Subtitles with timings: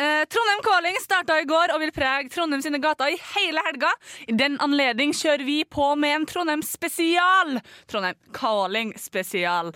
[0.00, 3.90] Eh, Trondheim Calling starta i går og vil prege Trondheim sine gater i hele helga.
[4.32, 7.58] I den anledning kjører vi på med en Trondheim spesial.
[7.90, 9.68] Trondheim Calling spesial.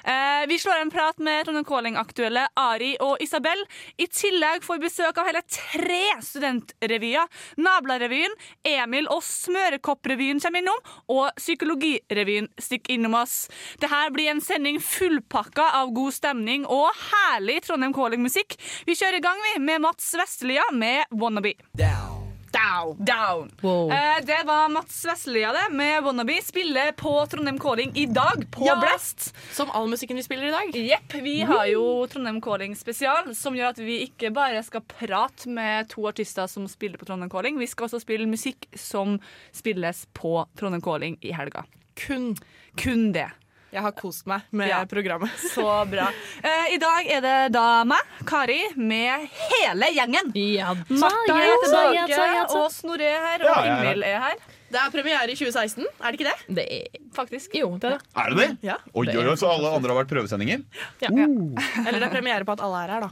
[0.00, 3.66] Eh, vi slår en prat med Trondheim Calling-aktuelle Ari og Isabel.
[4.00, 7.28] I tillegg får vi besøk av hele tre studentrevyer.
[7.60, 8.32] Nablarevyen,
[8.72, 10.80] Emil og Smørekopprevyen kommer innom,
[11.12, 13.36] og Psykologirevyen stikker innom oss.
[13.84, 18.56] Dette blir en sending fullpakka av god stemning og herlig Trondheim Calling-musikk.
[18.88, 21.52] Vi kjører i gang, vi, med Mats Vestlia med Wannabe.
[21.72, 22.96] Down.
[22.98, 23.50] Down.
[23.90, 26.38] Eh, det var Mats Vestelia det, med Wannabe.
[26.42, 28.76] Spiller på Trondheim Calling i dag, på Ja.
[28.80, 29.34] Blast.
[29.52, 30.76] Som all musikken vi spiller i dag.
[30.76, 31.14] Jepp.
[31.14, 35.88] Vi har jo Trondheim Calling spesial, som gjør at vi ikke bare skal prate med
[35.92, 39.18] to artister som spiller på Trondheim Calling, vi skal også spille musikk som
[39.52, 41.64] spilles på Trondheim Calling i helga.
[42.06, 42.36] Kun.
[42.76, 43.28] Kun det.
[43.74, 44.84] Jeg har kost meg med Ja.
[44.88, 45.30] programmet.
[45.54, 46.06] Så bra.
[46.44, 50.30] Uh, I dag er det da meg, Kari, med hele gjengen.
[50.38, 52.44] Ja, Martha er tilbake, ja, ja, ja.
[52.56, 53.72] og Snorre er her, og Ja, er.
[53.74, 54.38] Ingvild er her.
[54.66, 56.54] Det er premiere i 2016, er det ikke det?
[56.56, 57.54] Det er Faktisk.
[57.56, 58.00] Jo, det er det.
[58.18, 58.48] Er det det?
[58.66, 58.74] Ja.
[58.92, 60.64] Oi, oi, oi, så alle andre har vært prøvesendinger?
[61.00, 63.10] Ja Eller det er premiere på at alle er her, da.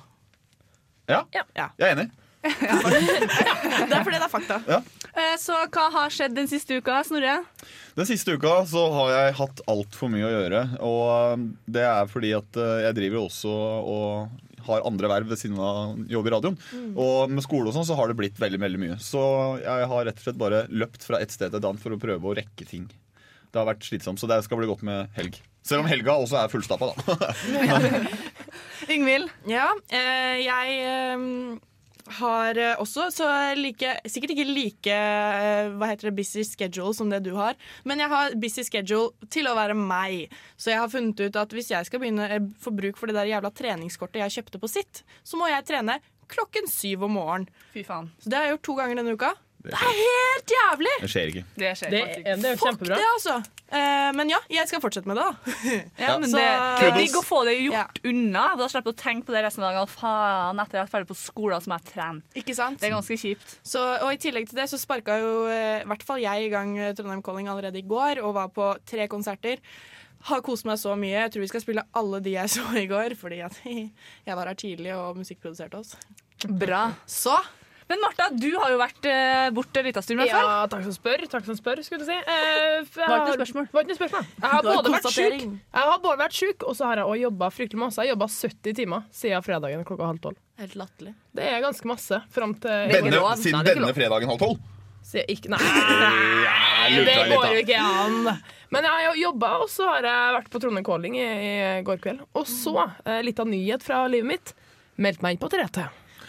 [1.08, 1.44] Ja, Ja.
[1.78, 2.10] jeg er enig.
[2.44, 4.58] Det er fordi det er fakta.
[4.68, 5.03] Eh,
[5.40, 7.40] Så hva har skjedd den siste uka, Snorre?
[7.98, 10.64] Den siste uka så har jeg hatt altfor mye å gjøre.
[10.84, 11.04] Og
[11.34, 15.58] um, det er fordi at uh, jeg driver også og har andre verv ved siden
[15.60, 16.58] av jobb i radioen.
[16.96, 18.98] Og med skole og sånn så har det blitt veldig veldig mye.
[19.02, 19.22] Så
[19.60, 22.00] jeg har rett og slett bare løpt fra et sted til et annet for å
[22.00, 22.86] prøve å rekke ting.
[23.52, 25.36] Det har vært slitsomt, så det skal bli godt med helg.
[25.64, 27.28] Selv om helga også er fullstappa, da.
[28.94, 29.30] Yngvild?
[29.48, 31.28] Ja, eh, jeg eh,
[32.18, 37.12] har eh, også så like, sikkert ikke like eh, hva heter det, busy schedule som
[37.12, 37.56] det du har,
[37.88, 40.32] men jeg har busy schedule til å være meg.
[40.56, 43.16] Så jeg har funnet ut at hvis jeg skal begynne eh, få bruk for det
[43.18, 46.00] der jævla treningskortet jeg kjøpte på sitt, så må jeg trene
[46.30, 47.48] klokken syv om morgenen.
[47.74, 48.12] Fy faen.
[48.20, 49.34] Så det har jeg gjort to ganger denne uka.
[49.64, 50.94] Det er helt jævlig!
[51.00, 51.42] Det skjer ikke.
[51.56, 52.24] Det skjer Det faktisk.
[52.24, 52.96] det er jo Fuck kjempebra.
[53.00, 53.36] det, altså.
[53.74, 55.54] Eh, men ja, jeg skal fortsette med det, da.
[56.04, 56.48] Ja, men Så- det,
[56.82, 57.86] det er digg å få det gjort Ja.
[58.10, 58.42] unna.
[58.60, 59.88] Da slipper du å tenke på det resten av dagen.
[59.94, 62.22] Faen, etter jeg er ferdig på skolen, så må jeg trene.
[62.36, 62.78] Ikke sant?
[62.82, 63.56] Det er ganske kjipt.
[63.64, 66.52] Så, og I tillegg til det så sparka jo eh, i hvert fall jeg i
[66.52, 69.58] gang eh, Trondheim Calling allerede i går og var på tre konserter.
[70.28, 71.24] Har kost meg så mye.
[71.24, 74.46] Jeg tror vi skal spille alle de jeg så i går, fordi at jeg var
[74.52, 75.96] her tidlig og musikkproduserte oss.
[76.48, 76.90] Bra.
[77.08, 77.34] Så
[77.88, 80.22] Men Martha, du har jo vært eh, borte en liten stund.
[80.24, 81.24] Ja, takk som spør.
[81.28, 82.16] Takk som spør, skulle du si.
[82.16, 83.66] Eh, for jeg Var ikke noe har- spørsmål.
[83.74, 84.28] Var ikke noe spørsmål.
[84.40, 87.20] Jeg har både vært sjuk, jeg har både vært sjuk, og så har jeg også
[87.24, 87.98] jobba fryktelig masse.
[88.00, 90.38] Jeg har jobba 70 timer siden fredagen klokka halv tolv.
[90.62, 91.14] Helt latterlig.
[91.34, 92.22] Det er ganske masse.
[92.32, 93.94] Fram til Denne, lov, siden nei, denne lov.
[93.98, 94.70] fredagen halv tolv?
[95.28, 98.38] Ikke, nei, nei det går jo ikke an.
[98.72, 102.00] Men jeg har jobba, og så har jeg vært på Trondheim Calling i, i går
[102.00, 102.24] kveld.
[102.34, 104.54] Og så, eh, litt av nyhet fra livet mitt.
[104.96, 105.50] Meldt meg inn på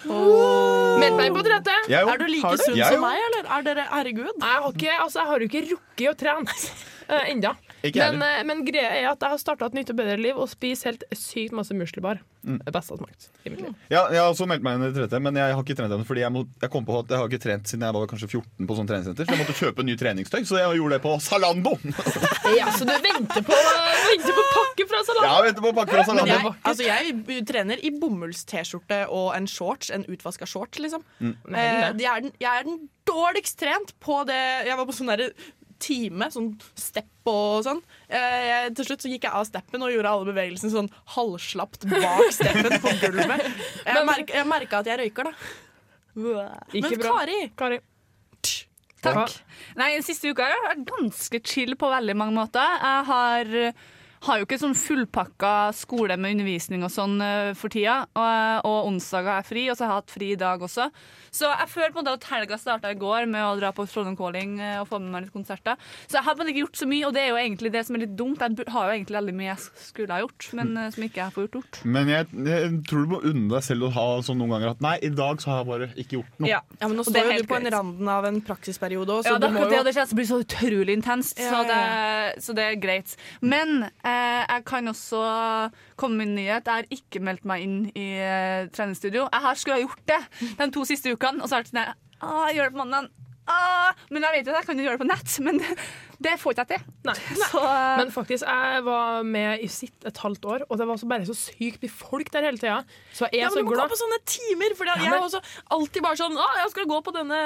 [0.05, 1.75] Meldt meg inn på trente.
[1.91, 2.01] Jo.
[2.11, 3.47] Er du like sunn som meg, eller?
[3.57, 4.33] Er dere herregud?
[4.41, 6.59] Nei, Jeg har, ikke, altså, jeg har jo ikke rukket å trene
[7.09, 7.55] uh, ennå.
[7.85, 10.37] Ikke Men, eh, men greia er at jeg har starta et nytt og bedre liv
[10.39, 12.21] og spiser helt sykt masse muslibar.
[12.45, 12.59] Mm.
[12.61, 13.73] Det beste jeg har smakt i mitt liv.
[13.89, 16.05] Ja, jeg har også meldt meg inn i 30, men jeg har ikke trent ennå.
[16.07, 18.29] Fordi jeg, må, jeg kom på at jeg har ikke trent siden jeg var kanskje
[18.29, 19.27] 14 på sånn treningssenter.
[19.27, 21.75] Så jeg måtte kjøpe ny treningstøy, så jeg gjorde det på Salando.
[22.55, 25.25] Ja, Så du venter på, venter på pakke fra Salando?
[25.25, 29.49] Ja, jeg venter på pakke fra Men jeg, altså jeg trener i bomulls-T-skjorte og en
[29.49, 31.03] shorts, en utvaska shorts, liksom.
[31.19, 31.33] Mm.
[31.49, 35.11] Eh, jeg, er den, jeg er den dårligst trent på det Jeg var på sånn
[35.11, 35.31] derre
[35.81, 37.81] time, sånn stepp og sånn.
[38.07, 42.29] Eh, til slutt så gikk jeg av steppen og gjorde alle bevegelsene sånn halvslapt bak
[42.35, 43.49] steppen på gulvet.
[43.85, 45.33] Jeg, merk, jeg merka at jeg røyker, da.
[46.73, 47.11] Ikke Men bra.
[47.19, 47.81] Kari, Kari.
[49.05, 49.35] Takk.
[49.77, 52.79] Nei, siste uka har vært ganske chill på veldig mange måter.
[52.81, 53.51] Jeg har
[54.25, 58.01] har jo ikke sånn fullpakka skole med undervisning og sånn eh, for tida.
[58.15, 60.89] Og, og onsdager er fri, og så har jeg hatt fri i dag også.
[61.35, 63.85] Så jeg føler på en måte at helga starta i går med å dra på
[63.89, 65.79] Trondheim Calling eh, og få med meg litt konserter.
[66.07, 67.97] Så jeg har bare ikke gjort så mye, og det er jo egentlig det som
[67.97, 68.41] er litt dumt.
[68.41, 71.35] Jeg har jo egentlig veldig mye jeg skulle ha gjort, men eh, som ikke jeg
[71.35, 71.59] får gjort.
[71.59, 71.81] gjort.
[71.97, 74.83] Men jeg, jeg tror du må unne deg selv å ha sånn noen ganger at
[74.85, 76.51] nei, i dag så har jeg bare ikke gjort noe.
[76.51, 76.61] Ja.
[76.79, 79.35] Ja, men nå det står jo du på en randen av en praksisperiode òg, så
[79.35, 81.69] Ja, det du må det, jo og det blir så utrolig intenst, Ja, så, ja,
[81.69, 83.15] det, så det er greit.
[83.43, 85.21] Men eh, jeg kan også
[85.99, 86.65] komme med en nyhet.
[86.67, 89.27] Jeg har ikke meldt meg inn i eh, treningsstudio.
[89.31, 90.21] Jeg har skulle ha gjort det
[90.59, 93.09] de to siste ukene, og så har jeg vært sånn gjør det på mandag.
[93.47, 95.75] Ah, men jeg vet jo at jeg kan jo gjøre det på nett, men det,
[96.25, 96.93] det får ikke jeg til.
[97.05, 97.13] Nei.
[97.45, 100.95] Så, eh, Men faktisk, jeg var med i sitt et halvt år, og det var
[100.97, 102.79] også bare så sykt mye folk der hele tida.
[103.13, 104.75] Så jeg Ja, er men så du må gå på sånne timer!
[104.79, 107.37] For Ja, jeg men- er også alltid bare sånn Å, jeg skal gå på denne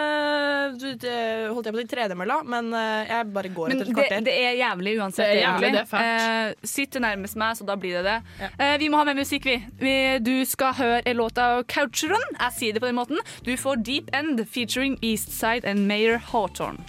[0.80, 4.24] Holdt jeg på å si tredemølla, men eh, jeg bare går etter et det, kvarter.
[4.26, 5.26] det er jævlig uansett.
[5.26, 6.24] Det er jævlig, det er fælt.
[6.60, 8.50] Eh, sitter nærmest meg, så da blir det det.
[8.60, 9.58] Eh, vi må ha med musikk, vi.
[9.82, 9.96] vi.
[10.24, 12.24] Du skal høre en låt av Coucheron.
[12.40, 13.20] Jeg sier det på den måten.
[13.46, 16.86] Du får Deep End featuring Eastside and Mayor Hawthorne.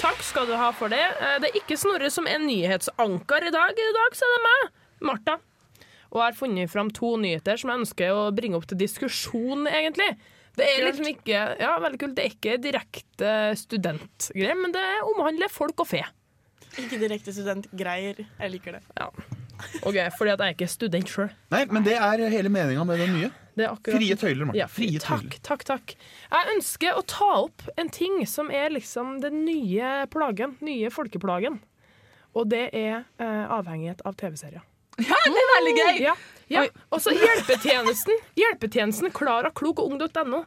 [0.00, 1.02] Takk skal du ha for det.
[1.20, 3.70] Eh, Det er ikke Snorre som er nyhetsanker i dag.
[3.76, 4.68] I dag så er det meg,
[5.10, 5.36] Martha.
[6.10, 9.66] Og jeg har funnet fram to nyheter som jeg ønsker å bringe opp til diskusjon,
[9.70, 10.08] egentlig.
[10.58, 12.16] Det er liksom ikke ja, veldig kult.
[12.16, 16.02] Det er ikke direkte studentgreier, men det omhandler folk og fe.
[16.78, 18.22] Ikke direkte studentgreier.
[18.26, 18.82] Jeg liker det.
[18.98, 19.10] Ja.
[19.84, 21.30] Ok, Fordi at jeg er ikke student sjøl.
[21.52, 23.30] Nei, men det er hele meninga med den nye.
[23.58, 24.60] Det er akkurat Frie tøyler, Martin.
[24.60, 25.94] Ja, Frie takk, takk, takk.
[26.30, 30.56] Jeg ønsker å ta opp en ting som er liksom den nye plagen.
[30.64, 31.58] Nye folkeplagen.
[32.38, 34.62] Og det er eh, avhengighet av TV-serier.
[35.00, 35.98] Ja, det er veldig gøy!
[36.04, 36.14] Ja,
[36.50, 36.64] ja.
[36.90, 38.20] Og så hjelpetjenesten.
[38.38, 40.42] Hjelpetjenesten Klara Klok og ung.no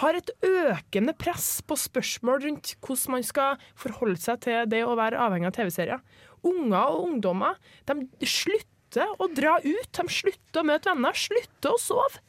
[0.00, 4.96] har et økende press på spørsmål rundt hvordan man skal forholde seg til det å
[4.98, 6.04] være avhengig av TV-serier.
[6.46, 7.58] Unger og ungdommer
[7.90, 12.22] de slutter å dra ut, de slutter å møte venner, slutter å sove.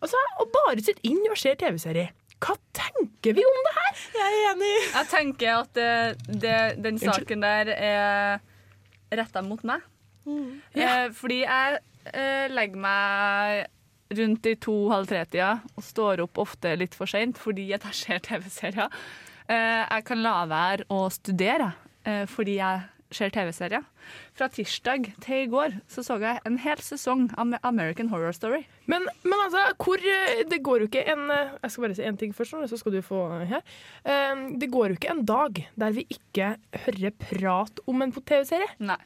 [0.00, 2.14] Altså, og bare sitter inn og ser TV-serier.
[2.40, 3.96] Hva tenker vi om det her?
[4.16, 4.72] Jeg er enig.
[4.86, 9.84] Jeg tenker at det, det, den saken der er retta mot meg.
[10.72, 11.80] Eh, fordi jeg
[12.12, 13.66] eh, legger meg
[14.18, 18.90] rundt i to-halv tre-tida og står opp ofte litt for seint fordi jeg ser TV-serier.
[19.50, 21.72] Eh, jeg kan la være å studere
[22.06, 23.82] eh, fordi jeg ser TV-serier.
[24.38, 28.62] Fra tirsdag til i går så så jeg en hel sesong av American Horror Story.
[28.90, 32.06] Men, men altså, hvor eh, Det går jo ikke en eh, Jeg skal bare si
[32.06, 33.62] én ting først, så skal du få her.
[34.04, 36.54] Eh, Det går jo ikke en dag der vi ikke
[36.86, 38.70] hører prat om en TV-serie.
[38.78, 38.98] Nei.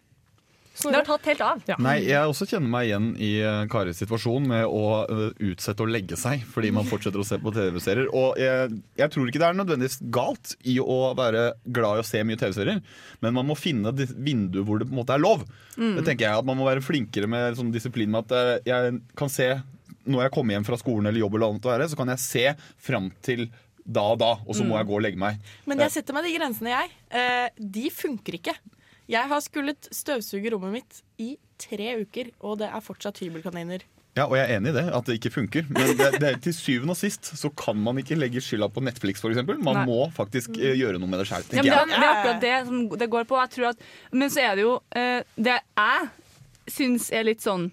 [0.74, 1.60] Det har tatt helt av.
[1.70, 1.76] Ja.
[1.82, 5.88] Nei, jeg også kjenner meg igjen i eh, Karis situasjon med å eh, utsette å
[5.88, 8.08] legge seg fordi man fortsetter å se på TV-serier.
[8.10, 11.44] Og jeg, jeg tror ikke det er nødvendigvis galt i å være
[11.76, 12.82] glad i å se mye TV-serier,
[13.22, 15.46] men man må finne et vindu hvor det på en måte er lov.
[15.76, 18.98] Det tenker jeg at Man må være flinkere med sånn disiplin med at eh, jeg
[19.18, 19.52] kan se
[20.04, 22.20] når jeg kommer hjem fra skolen eller jobb, eller annet å være, så kan jeg
[22.20, 22.44] se
[22.82, 23.46] fram til
[23.84, 25.40] da og da, og så må jeg gå og legge meg.
[25.68, 26.92] Men jeg setter meg de grensene, jeg.
[27.12, 28.54] Eh, de funker ikke.
[29.10, 33.82] Jeg har skullet støvsuge rommet mitt i tre uker, og det er fortsatt hybelkaniner.
[34.16, 35.64] Ja, og jeg er enig i det, at det ikke funker.
[35.74, 38.80] Men det, det, er- til syvende og sist så kan man ikke legge skylda på
[38.86, 39.40] Netflix, f.eks.
[39.42, 39.84] Man Nei.
[39.90, 41.80] må faktisk eh, gjøre noe med det sjøl, Ja, det, jeg.
[41.80, 43.40] er- det er akkurat det som det går på.
[43.42, 46.08] Jeg tror at, men så er det jo eh, Det jeg
[46.78, 47.66] syns er litt sånn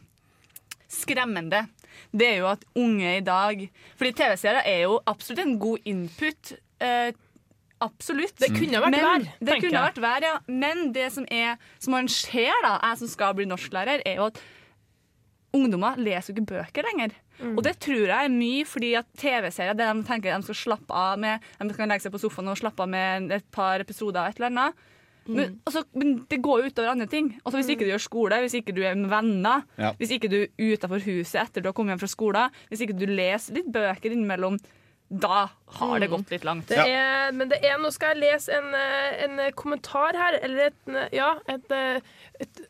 [0.91, 1.67] skremmende,
[2.11, 3.61] det er jo at unge i dag
[3.99, 6.55] Fordi TV-serier er jo absolutt en god input.
[6.81, 7.11] eh,
[7.81, 8.35] absolutt.
[8.39, 9.85] Det kunne vært Men- vær, Det kunne jeg.
[9.89, 10.39] vært vær, ja.
[10.47, 14.25] Men det som, er, som man ser, da, jeg som skal bli norsklærer, er jo
[14.31, 14.39] at
[15.53, 17.11] ungdommer leser jo ikke bøker lenger.
[17.41, 20.93] Og det tror jeg er mye fordi at TV-serier det de tenker de skal slappe
[20.93, 24.21] av med De kan legge seg på sofaen og slappe av med et par episoder
[24.21, 24.73] av et eller annet.
[25.31, 27.27] Men, altså, men det går jo utover andre ting.
[27.45, 29.91] Altså, hvis ikke du gjør skole, hvis ikke du er med venner, Ja.
[29.99, 32.97] hvis ikke du er utafor huset etter du har kommet hjem fra skolen, hvis ikke
[32.97, 34.57] du leser litt bøker innimellom,
[35.11, 36.69] da har det gått litt langt.
[36.71, 40.37] Det er, men det er, nå skal jeg lese en, eh, en eh, kommentar her,
[40.39, 42.69] eller et, ja, et, eh, et, et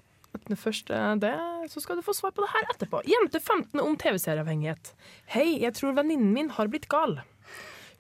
[0.58, 0.90] Først
[1.22, 1.32] det,
[1.72, 3.00] så skal du få svar på det her etterpå.
[3.08, 4.90] Jente 15 om TV-serieavhengighet.
[5.32, 7.22] Hei, jeg tror venninnen min har blitt gal.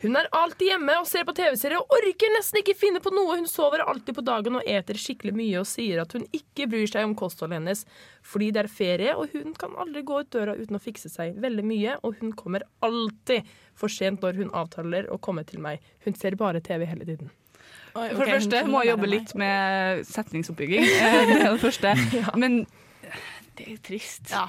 [0.01, 3.35] Hun er alltid hjemme og ser på TV-serier og orker nesten ikke finne på noe.
[3.37, 6.89] Hun sover alltid på dagen og eter skikkelig mye og sier at hun ikke bryr
[6.89, 7.83] seg om kostholdet hennes
[8.25, 11.37] fordi det er ferie, og hun kan aldri gå ut døra uten å fikse seg
[11.41, 15.81] veldig mye, og hun kommer alltid for sent når hun avtaler å komme til meg.
[16.05, 17.31] Hun ser bare TV hele tiden.
[17.91, 20.85] For det første må jeg jobbe litt med setningsoppbygging.
[21.01, 21.93] Eh, Det er det første.
[22.39, 22.61] Men
[23.57, 24.29] det er jo trist.
[24.31, 24.47] Ja.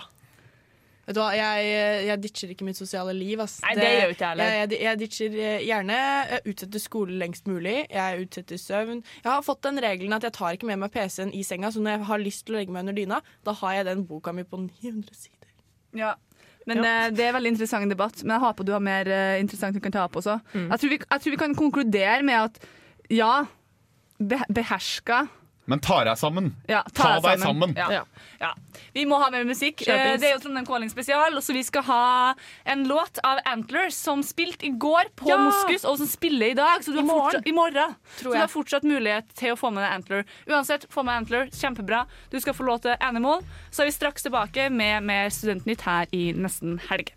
[1.12, 3.40] Vet du hva, jeg, jeg ditcher ikke mitt sosiale liv.
[3.45, 3.59] Ass.
[3.66, 4.49] Nei, det gjør jo ikke heller.
[4.49, 7.75] Jeg, jeg, jeg ditcher eh, gjerne jeg utsetter skole lengst mulig.
[7.92, 9.02] Jeg utsetter søvn.
[9.21, 11.83] Jeg har fått den regelen at jeg tar ikke med meg PC-en i senga, så
[11.85, 14.33] når jeg har lyst til å legge meg under dyna, da har jeg den boka
[14.33, 15.52] mi på 900 sider.
[16.00, 16.14] Ja.
[16.71, 19.76] Men eh, Det er veldig interessant debatt, men jeg håper du har mer eh, interessant
[19.76, 20.38] du kan ta opp også.
[20.54, 20.71] Mm.
[20.71, 22.64] Jeg, tror vi, jeg tror vi kan konkludere med at
[23.12, 23.35] ja,
[24.49, 25.26] beherska
[25.71, 26.49] Men ta deg sammen.
[26.69, 27.73] ja, Ta deg sammen.
[27.78, 28.02] Ja.
[28.40, 28.49] Ja.
[28.92, 29.76] Vi må ha mer musikk.
[29.78, 30.14] Kjøpings.
[30.14, 32.35] Eh, Det er jo Trondheim Calling spesial, så vi skal ha
[32.66, 35.38] en låt av Antlers som spilte i går på Ja!
[35.38, 36.83] Moskus, og som spiller i dag.
[36.83, 37.31] Så du I har morgen.
[37.31, 37.95] fortsatt, I morgen.
[38.19, 40.25] Så du har fortsatt mulighet til å få med deg Antler.
[40.50, 41.47] Uansett, få med Antler.
[41.54, 42.07] Kjempebra.
[42.31, 43.42] Du skal få låt til Animal.
[43.71, 47.14] Så er vi straks tilbake med mer Studentnytt her i nesten helg.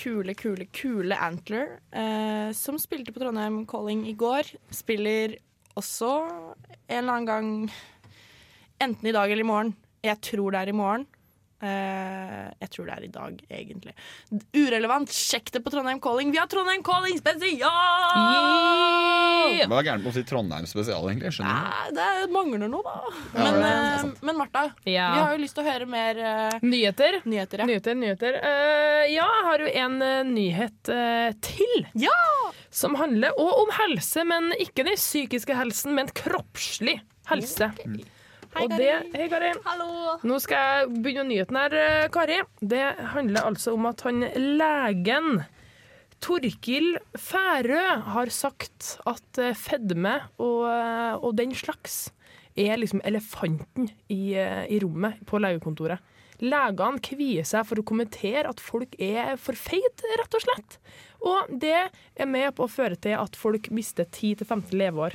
[0.00, 5.34] Kule, kule, kule Antler, eh, som spilte på Trondheim Calling i går, spiller
[5.76, 6.08] også
[6.88, 7.50] en eller annen gang
[8.80, 9.74] Enten i dag eller i morgen.
[10.00, 11.02] Jeg tror det er i morgen.
[11.60, 13.92] Eh, jeg tror det er i dag, egentlig.
[14.56, 15.10] Urelevant.
[15.12, 16.30] Sjekk det på Trondheim Calling.
[16.32, 17.68] Vi har Trondheim Calling spesial!
[19.68, 21.32] Hva er gærent med å si Trondheim spesial, egentlig?
[21.36, 22.94] Skjønner det mangler noe, da.
[23.34, 25.08] Ja, Men, eh, men Martha, Ja.
[25.14, 27.20] vi har jo lyst til å høre mer uh, Nyheter.
[27.26, 27.58] nyheter.
[27.62, 27.66] Ja.
[27.66, 28.38] Nyheter, nyheter.
[28.40, 29.98] Uh, ja, jeg har jo en
[30.34, 30.92] nyhet
[31.44, 31.86] til.
[31.94, 32.16] Ja!
[32.70, 37.00] Som handler òg om helse, men ikke den psykiske helsen, men kroppslig
[37.30, 37.72] helse.
[38.50, 38.82] Hei, Og Kari.
[38.82, 39.50] det, hei, Kari.
[39.64, 40.16] Hallo!
[40.26, 42.40] Nå skal jeg begynne nyheten her, eh, Kari.
[42.58, 44.24] Det handler altså om at han
[44.58, 45.44] legen
[46.20, 52.10] Torkil Færø har sagt at eh, fedme og, eh, og den slags
[52.58, 56.02] er liksom elefanten i, i rommet på legekontoret.
[56.42, 60.78] Legene kvier seg for å kommentere at folk er for feite, rett og slett.
[61.22, 61.76] Og det
[62.16, 65.14] er med på å føre til at folk mister 10-15 leveår.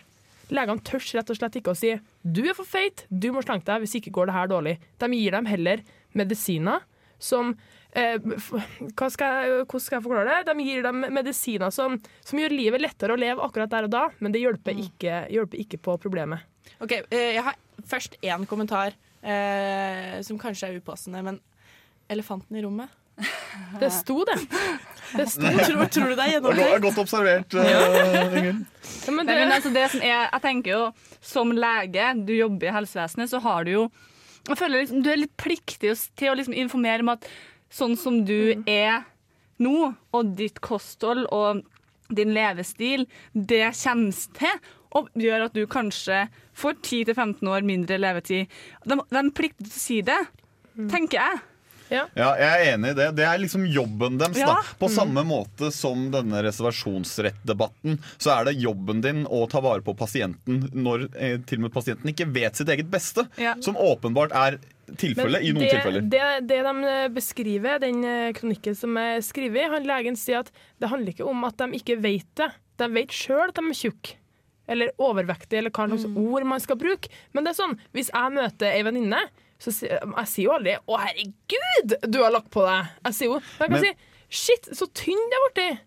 [0.53, 3.67] Legene tør rett og slett ikke å si du er for feit, du må slanke
[3.69, 4.75] deg, hvis ikke går det her dårlig.
[5.01, 5.81] De gir dem heller
[6.17, 6.83] medisiner
[7.21, 7.53] som
[7.95, 10.51] eh, skal jeg, Hvordan skal jeg forklare det?
[10.51, 14.03] De gir dem medisiner som, som gjør livet lettere å leve akkurat der og da,
[14.19, 16.45] men det hjelper ikke, hjelper ikke på problemet.
[16.81, 21.41] Ok, eh, Jeg har først én kommentar eh, som kanskje er upassende, men
[22.11, 22.91] elefanten i rommet?
[23.81, 24.38] Det sto det.
[25.15, 26.84] Det sto Tror, tror du det er Det er gjennomtenkt?
[26.86, 28.65] godt observert, uh, Ingrid.
[29.05, 29.72] ja, det, altså
[30.03, 30.81] jeg tenker jo,
[31.22, 33.84] Som lege, du jobber i helsevesenet, så har du jo
[34.45, 37.27] jeg føler liksom, Du er litt pliktig til å liksom informere om at
[37.74, 39.03] sånn som du er
[39.60, 41.63] nå, og ditt kosthold og
[42.13, 44.60] din levestil, det kommer til
[44.95, 48.51] og gjør at du kanskje får 10-15 år mindre levetid.
[48.88, 50.22] De, de plikter til å si det,
[50.91, 51.41] tenker jeg.
[51.92, 53.10] Ja, jeg er enig i det.
[53.20, 54.39] Det er liksom jobben deres.
[54.42, 54.56] Ja.
[54.56, 54.75] Da.
[54.80, 59.96] På samme måte som denne reservasjonsrettdebatten, så er det jobben din å ta vare på
[59.98, 63.27] pasienten når eh, til og med pasienten ikke vet sitt eget beste.
[63.42, 63.56] Ja.
[63.65, 64.60] Som åpenbart er
[65.00, 66.06] tilfellet i noen det, tilfeller.
[66.12, 70.51] Det, det de beskriver, den eh, kronikken som er skrevet, han legen sier at
[70.82, 72.51] det handler ikke om at de ikke vet det.
[72.82, 74.20] De vet sjøl at de er tjukke.
[74.65, 77.12] Eller overvektige, eller hva slags ord man skal bruke.
[77.38, 79.20] Men det er sånn, hvis jeg møter ei venninne,
[79.59, 82.88] så sier jeg sier jo aldri 'Å, herregud, du har lagt på deg'.
[83.05, 83.93] Jeg sier jo jeg kan Men- si
[84.29, 85.79] 'Shit, så tynn det har blitt'.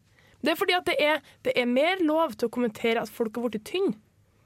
[0.42, 3.34] Det er fordi at det er, det er mer lov til å kommentere at folk
[3.36, 3.94] har blitt tynne,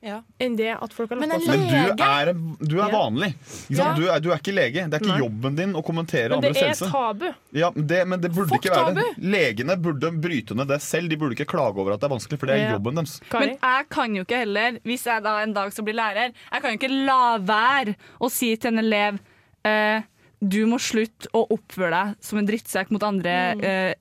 [0.03, 0.17] Ja.
[0.43, 1.61] enn det at folk har lagt Men på seg.
[1.61, 2.31] Men du er,
[2.73, 3.29] du er vanlig.
[3.39, 4.01] Ikke sant?
[4.01, 4.83] Du, er, du er ikke lege.
[4.91, 5.19] Det er ikke Nei.
[5.23, 6.89] jobben din å kommentere Men det andres er helse.
[6.91, 7.27] tabu.
[7.55, 9.05] Ja, men det, men det burde Fuck ikke være det.
[9.13, 9.29] tabu.
[9.37, 11.09] Legene burde bryte ned det selv.
[11.13, 12.73] De burde ikke klage over at det er vanskelig, for det er Ja.
[12.75, 13.15] jobben deres.
[13.31, 13.47] Kari?
[13.47, 16.63] Men jeg kan jo ikke heller, hvis jeg da en dag skal bli lærer, jeg
[16.63, 19.21] kan jo ikke la være å si til en elev
[19.65, 20.03] eh,
[20.43, 23.95] du må slutte å oppføre deg som en drittsekk mot andre eh,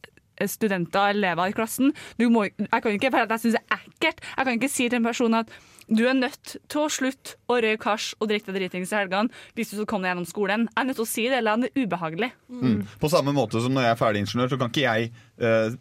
[0.50, 1.91] studenter elever i klassen.
[2.17, 4.72] Du må, jeg kan ikke, for at jeg synes det er ekkelt, jeg kan ikke
[4.74, 5.53] si til en person at
[5.88, 9.43] du er nødt til å slutte å røyke hasj og drikke deg dritings i helgene
[9.57, 10.67] hvis du skal komme deg gjennom skolen.
[10.69, 12.31] Jeg er nødt til å si det, eller det er ubehagelig.
[12.50, 12.79] Mm.
[13.01, 15.11] På samme måte som når jeg er ferdigingeniør, så kan ikke jeg
[15.43, 15.77] uh,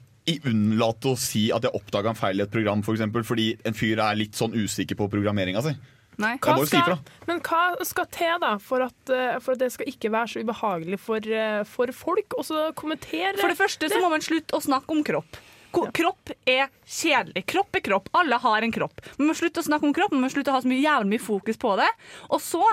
[0.51, 3.77] unnlate å si at jeg oppdaga en feil i et program, for eksempel, fordi en
[3.77, 5.75] fyr er litt sånn usikker på programmeringa si.
[6.21, 6.35] Nei.
[6.43, 10.11] Hva skal, men hva skal til da for at, eh, for at det skal ikke
[10.13, 13.39] være så ubehagelig for, eh, for folk å så kommentere?
[13.41, 15.41] For det første så må man slutte å snakke om kropp.
[15.71, 17.45] Kropp er kjedelig.
[17.51, 18.11] Kropp er kropp.
[18.17, 19.03] Alle har en kropp.
[19.19, 21.15] Man må slutte å snakke om kropp, man må slutte å ha så mye jævlig
[21.15, 21.89] mye fokus på det.
[22.31, 22.65] Og så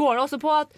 [0.00, 0.76] går det også på at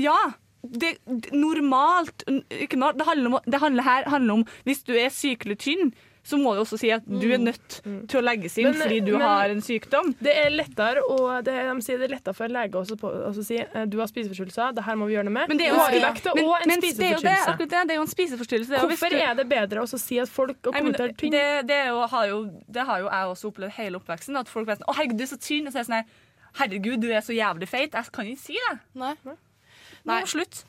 [0.00, 0.16] ja,
[0.64, 0.96] det,
[1.32, 5.92] normalt normalt, det, handler om, det handler her handler om hvis du er sykelig tynn,
[6.24, 9.00] så må du også si at du er nødt til å legges inn Men- fordi
[9.04, 10.14] du har en sykdom.
[10.24, 13.10] Det er lettere å, det, de sier det er lettere for en lege også på,
[13.28, 15.52] å si eh, du har spiseforstyrrelser, det her må vi gjøre noe med.
[15.52, 17.56] Men det er jo, men, og en men det, det, spiseforstyrrelse.
[17.60, 18.72] det, det er jo en spiseforstyrrelse.
[18.72, 21.30] det hvis Hvorfor er det bedre å si at folk og Nei, kommentere tynn?
[21.36, 24.36] det, det, jo, har jo, det har jo jeg også opplevd hele oppveksten.
[24.40, 26.12] At folk vet sånn 'Å, herregud, du er så tynn.' Og så er jeg sånn
[26.54, 28.78] 'Herregud, du er så jævlig feit.' Jeg kan ikke si det.
[28.94, 29.14] Nei.
[30.04, 30.64] Nå, slutt.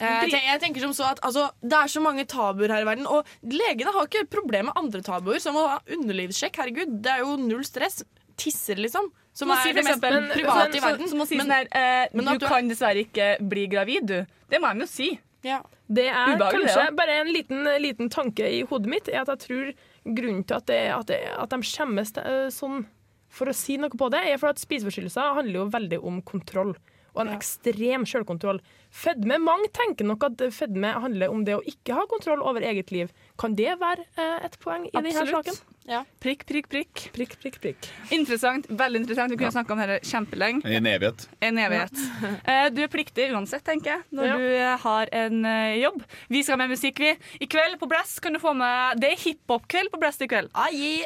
[0.00, 3.04] Eh, jeg tenker som så at altså, Det er så mange tabuer her i verden,
[3.06, 6.56] og legene har ikke problem med andre tabuer, som å ha underlivssjekk.
[6.62, 8.00] Herregud, det er jo null stress.
[8.40, 9.10] Tisser, liksom.
[9.36, 11.08] Som er si det mest eksempel, private i verden.
[11.08, 14.26] Som å si Men- sånn her eh, men Du kan dessverre ikke bli gravid, du.
[14.48, 15.18] Det må de jo si.
[15.44, 15.62] ja.
[15.92, 16.90] Det er Ubehagelig, kanskje ja.
[16.96, 19.72] bare en liten, liten tanke i hodet mitt, er at jeg tror
[20.06, 22.86] grunnen til at, det, at, det, at de skjemmes eh, sånn
[23.28, 26.72] for å si noe på det, er for at spiseforstyrrelser handler jo veldig om kontroll.
[27.12, 28.62] Og en ekstrem selvkontroll.
[28.92, 32.92] Fedme, Mange tenker nok at fedme handler om det å ikke ha kontroll over eget
[32.94, 33.12] liv.
[33.40, 35.52] Kan det være eh, et poeng i denne Absolutt.
[35.52, 35.71] saken?
[35.88, 36.04] Ja.
[36.22, 37.00] Prikk, prikk, prikk.
[37.12, 37.86] Prikk, prikk, prikk.
[38.14, 38.68] Interessant.
[38.70, 39.32] Veldig interessant.
[39.32, 40.62] Vi kunne snakka om dette kjempelenge.
[40.70, 41.24] I en evighet.
[41.42, 42.02] En evighet.
[42.46, 42.68] Ja.
[42.70, 44.36] Du er pliktig uansett, tenker jeg, når Ja.
[44.38, 46.04] du eh, har en eh, jobb.
[46.30, 47.10] Vi skal med musikk, vi.
[47.42, 50.52] I kveld på Blast kan du få med Det er hiphop-kveld på Blast i kveld.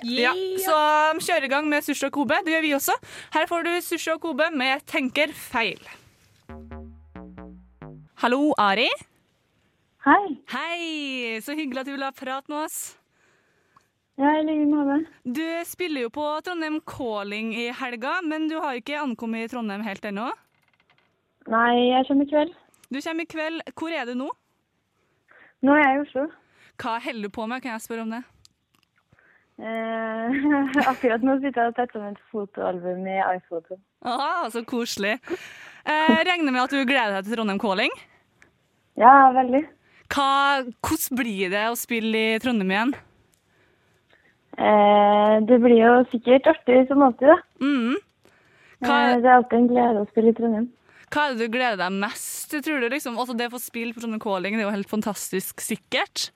[0.04, 0.76] Ja, så
[1.14, 2.36] um, kjør i gang med Sushi og Kobe.
[2.44, 2.98] Det gjør vi også.
[3.32, 5.80] Her får du Sushi og Kobe med Tenker feil.
[8.20, 8.88] Hallo, Ari.
[10.06, 10.36] Hei.
[10.52, 12.78] Hei, så hyggelig at du vil ha prat med oss.
[14.16, 14.94] Ja, i like måte.
[15.28, 19.84] Du spiller jo på Trondheim Calling i helga, men du har ikke ankommet i Trondheim
[19.84, 20.30] helt ennå.
[21.52, 22.54] Nei, jeg kommer i kveld.
[22.88, 23.60] Du kommer i kveld.
[23.76, 24.30] Hvor er du nå?
[25.66, 26.24] Nå er jeg i Oslo.
[26.80, 28.22] Hva holder du på med, kan jeg spørre om det?
[29.56, 30.34] Eh,
[30.92, 33.78] akkurat nå sitter jeg og tetter med et fotoalbum i iPhoto.
[34.04, 35.16] Ah, så koselig.
[35.84, 37.92] Eh, regner med at du gleder deg til Trondheim Calling.
[39.00, 39.62] Ja, veldig.
[40.12, 40.30] Hva,
[40.80, 42.96] hvordan blir det å spille i Trondheim igjen?
[44.56, 47.36] Eh, det blir jo sikkert artig som alltid, da.
[47.60, 47.96] Mm.
[48.80, 50.68] Hva, Eh, det er alltid en glede å spille i Trondheim.
[51.12, 52.88] hva er det du gleder deg mest til, tror du?
[52.88, 53.18] Liksom?
[53.18, 56.30] Altså, det å få spille på Trondheim Calling det er jo helt fantastisk sikkert.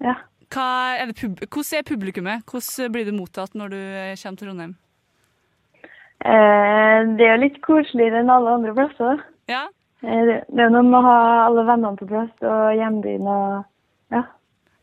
[0.00, 0.16] Ja.
[0.56, 2.44] Er det hvordan er publikummet?
[2.46, 4.76] Hvordan blir du mottatt når du eh, kommer til Trondheim?
[6.24, 9.24] Eh, det er jo litt koseligere enn alle andre plasser.
[9.50, 9.66] Ja?
[10.02, 13.64] Eh, det det er noe med å ha alle vennene på plass og hjembyen og
[14.14, 14.22] ja.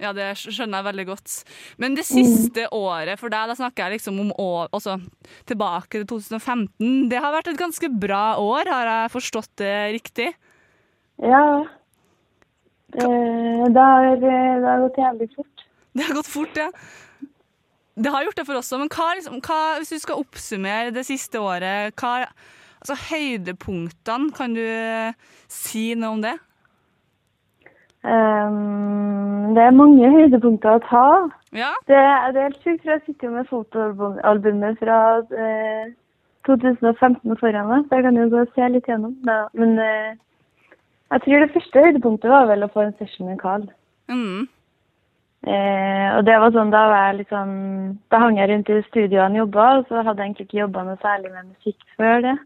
[0.04, 1.36] Ja, det skjønner jeg veldig godt.
[1.82, 4.98] Men det siste året for deg, da snakker jeg liksom om år, også
[5.50, 7.08] tilbake til 2015.
[7.12, 10.34] Det har vært et ganske bra år, har jeg forstått det riktig?
[11.24, 11.46] Ja.
[12.94, 13.08] Det,
[13.74, 14.34] det, har, det
[14.68, 15.70] har gått jævlig fort.
[15.94, 16.72] Det har gått fort, ja.
[17.94, 20.94] Det har gjort det for oss òg, men hva, liksom, hva, hvis du skal oppsummere
[20.96, 22.26] det siste året, hva
[22.84, 25.14] Altså høydepunktene, kan du eh,
[25.48, 26.34] si noe om det?
[28.04, 31.08] Ehm, det er mange høydepunkter å ta.
[31.56, 31.72] Ja?
[31.88, 32.00] Det,
[32.36, 34.98] det er helt sjukt, for jeg sitter jo med fotoalbumet fra
[35.40, 35.94] eh,
[36.48, 39.16] 2015 foran meg, så jeg kan jo gå og se litt gjennom.
[39.28, 39.38] Da.
[39.56, 40.12] Men eh,
[41.14, 43.66] jeg tror det første høydepunktet var vel å få en session med Carl.
[44.12, 44.44] Mm.
[45.48, 47.56] Eh, og det var sånn, da var jeg litt sånn
[48.12, 50.84] Da hang jeg rundt i studioet han jobba, og så hadde jeg egentlig ikke jobba
[50.88, 52.38] noe særlig med musikk før det.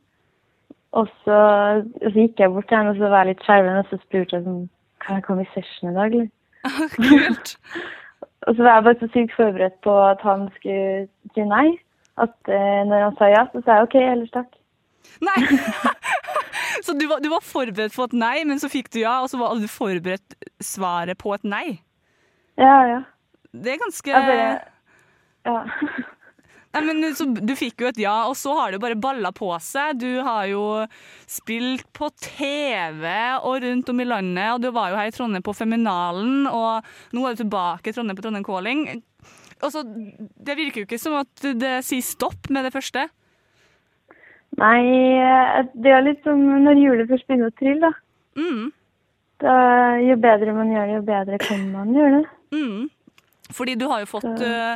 [0.98, 1.38] Og så,
[1.82, 4.00] og så gikk jeg bort til henne, og så var jeg litt skjelven, og så
[4.02, 4.66] spurte jeg sånn
[5.08, 6.30] Kan jeg komme i session i dag, eller?
[6.98, 7.56] Kult.
[8.48, 11.66] Og så var jeg bare så sykt forberedt på at han skulle si nei.
[12.22, 14.54] At eh, når han sa ja, så sa jeg OK, ellers takk.
[15.24, 15.42] Nei!
[16.86, 19.30] så du var, du var forberedt på et nei, men så fikk du ja, og
[19.32, 21.66] så var du forberedt svaret på et nei?
[22.58, 23.02] Ja, ja.
[23.54, 24.24] Det er ganske Ja.
[24.28, 24.48] bare
[25.48, 25.60] Ja.
[26.78, 29.50] Nei, men så, Du fikk jo et ja, og så har det bare balla på
[29.64, 29.98] seg.
[30.02, 30.64] Du har jo
[31.30, 33.08] spilt på TV
[33.42, 36.86] og rundt om i landet, og du var jo her i Trondheim på Feminalen, og
[37.18, 38.84] nå er du tilbake i Trondheim på Trondheim Calling.
[39.58, 43.08] Altså, det virker jo ikke som at det sier stopp med det første.
[44.58, 44.84] Nei,
[45.74, 47.92] det er litt som når hjulet først begynner å trille, da.
[48.38, 48.70] Mm,
[49.42, 49.56] da.
[50.02, 52.30] Jo bedre man gjør det, jo bedre kan man gjøre det.
[52.54, 52.86] mm.
[53.58, 54.76] Fordi du har jo fått eh,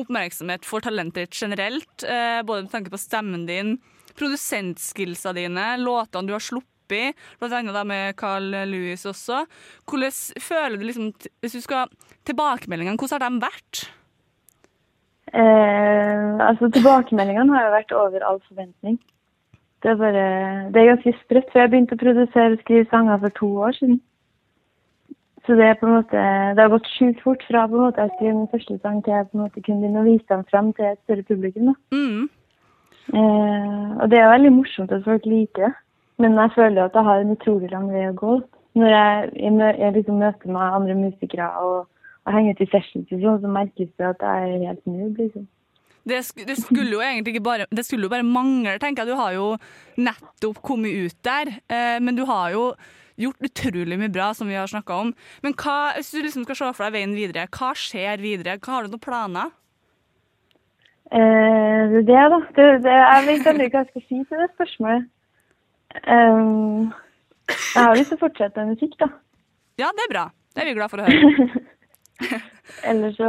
[0.00, 3.76] oppmerksomhet for talentet ditt generelt, eh, både med tanke på stemmen din,
[4.16, 9.44] produsentskillsa dine, låtene du har sluppet, blant annet da med Carl Lewis også.
[9.88, 11.90] Hvordan føler du liksom, hvis du skal
[12.28, 13.86] tilbakemeldingene, hvordan har de vært?
[15.34, 19.00] Eh, altså, tilbakemeldingene har jo vært over all forventning.
[19.82, 20.26] Det er bare
[20.72, 23.74] Det er ganske sprøtt, for jeg begynte å produsere og skrive sanger for to år
[23.78, 24.00] siden.
[25.46, 26.22] Så det er på en måte
[26.56, 29.14] Det har gått sjukt fort fra på en måte jeg skrev min første sang til
[29.14, 31.70] jeg på en måte kunne begynne å vise dem fram til et større publikum.
[31.70, 31.74] da.
[31.94, 32.28] Mm.
[33.14, 35.74] Eh, og det er veldig morsomt at folk liker det.
[36.18, 38.38] Men jeg føler at jeg har en utrolig lang vei å gå.
[38.76, 41.76] Når jeg, jeg, jeg liksom møter meg andre musikere og,
[42.24, 45.20] og henger ut i sessions, sånn, så merkes det at jeg er helt noob.
[45.20, 45.46] Liksom.
[46.06, 49.12] Det, det skulle jo egentlig ikke bare Det skulle jo bare mangle, tenker jeg.
[49.12, 49.48] Du har jo
[49.98, 52.68] nettopp kommet ut der, eh, men du har jo
[53.20, 55.12] gjort utrolig mye bra, som vi har snakka om.
[55.44, 58.58] Men hva, hvis du liksom skal se for deg veien videre, hva skjer videre?
[58.66, 59.54] Har du noen planer?
[61.10, 62.40] Eh, det det, da.
[62.56, 65.12] Det, det, jeg vet aldri hva jeg skal si til det spørsmålet.
[66.04, 66.92] Um,
[67.46, 69.08] Jeg har lyst til å fortsette med musikk, da.
[69.78, 70.24] Ja, det er bra.
[70.52, 71.62] Det er vi glad for å høre.
[72.90, 73.28] Ellers så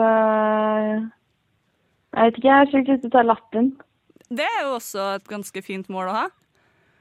[2.15, 3.69] Jeg vet ikke, jeg har sjukt lyst til å ta lappen.
[4.27, 6.25] Det er jo også et ganske fint mål å ha.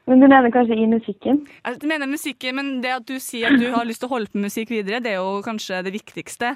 [0.06, 1.40] Men du mener kanskje i musikken?
[1.66, 4.30] Jeg mener musikken, men det at du sier at du har lyst til å holde
[4.30, 6.52] på med musikk videre, det er jo kanskje det viktigste.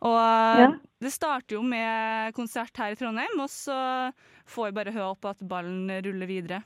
[0.00, 0.70] Og Ja.
[1.00, 4.12] det starter jo med konsert her i Trondheim, og så
[4.48, 6.62] får vi bare håpe at ballen ruller videre.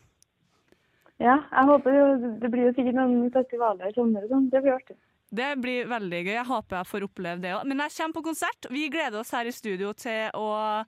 [1.18, 2.06] Ja, jeg håper jo
[2.40, 4.50] Det blir jo sikkert noen festivaler i sommer og sånn.
[4.50, 4.96] Det blir artig.
[5.34, 6.34] Det blir veldig gøy.
[6.34, 7.64] Jeg håper jeg får oppleve det òg.
[7.66, 8.66] Men jeg kommer på konsert.
[8.70, 10.84] Vi gleder oss her i studio til å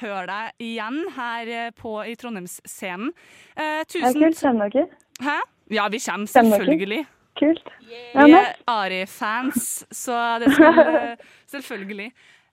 [0.00, 3.12] høre deg igjen her eh, på, i Trondheimsscenen.
[3.56, 4.40] Eh, Ja, tusen kult.
[4.40, 4.88] Kommer dere?
[5.20, 5.38] Hæ?
[5.70, 7.06] Ja, vi kommer selvfølgelig.
[7.38, 7.70] Kult.
[7.86, 11.16] Vi er Ari-fans, så det skal
[11.50, 12.10] Selvfølgelig.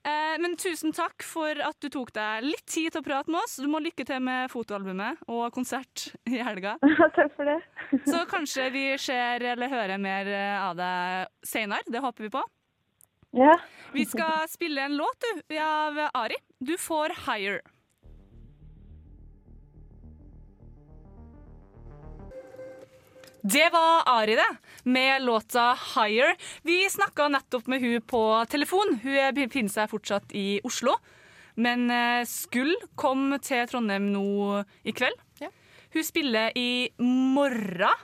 [0.08, 3.42] Eh, men tusen takk for at du tok deg litt tid til å prate med
[3.42, 3.56] oss.
[3.60, 6.76] Du må lykke til med fotoalbumet og konsert i helga.
[7.18, 7.58] Takk for det.
[8.06, 11.84] Så kanskje vi ser eller hører mer eh, av deg senere.
[11.90, 12.44] Det håper vi på.
[13.36, 13.58] Ja.
[13.92, 16.38] Vi skal spille en låt du, av Ari.
[16.60, 17.60] Du får 'Higher'.
[23.42, 26.36] Det var Ari, det, med låta 'Higher'.
[26.62, 28.98] Vi snakka nettopp med hun på telefon.
[29.02, 30.96] Hun er- befinner seg fortsatt i Oslo,
[31.56, 31.88] men
[32.26, 35.14] Skull skulle komme til Trondheim nå i kveld.
[35.92, 37.94] Hun spiller i morgen.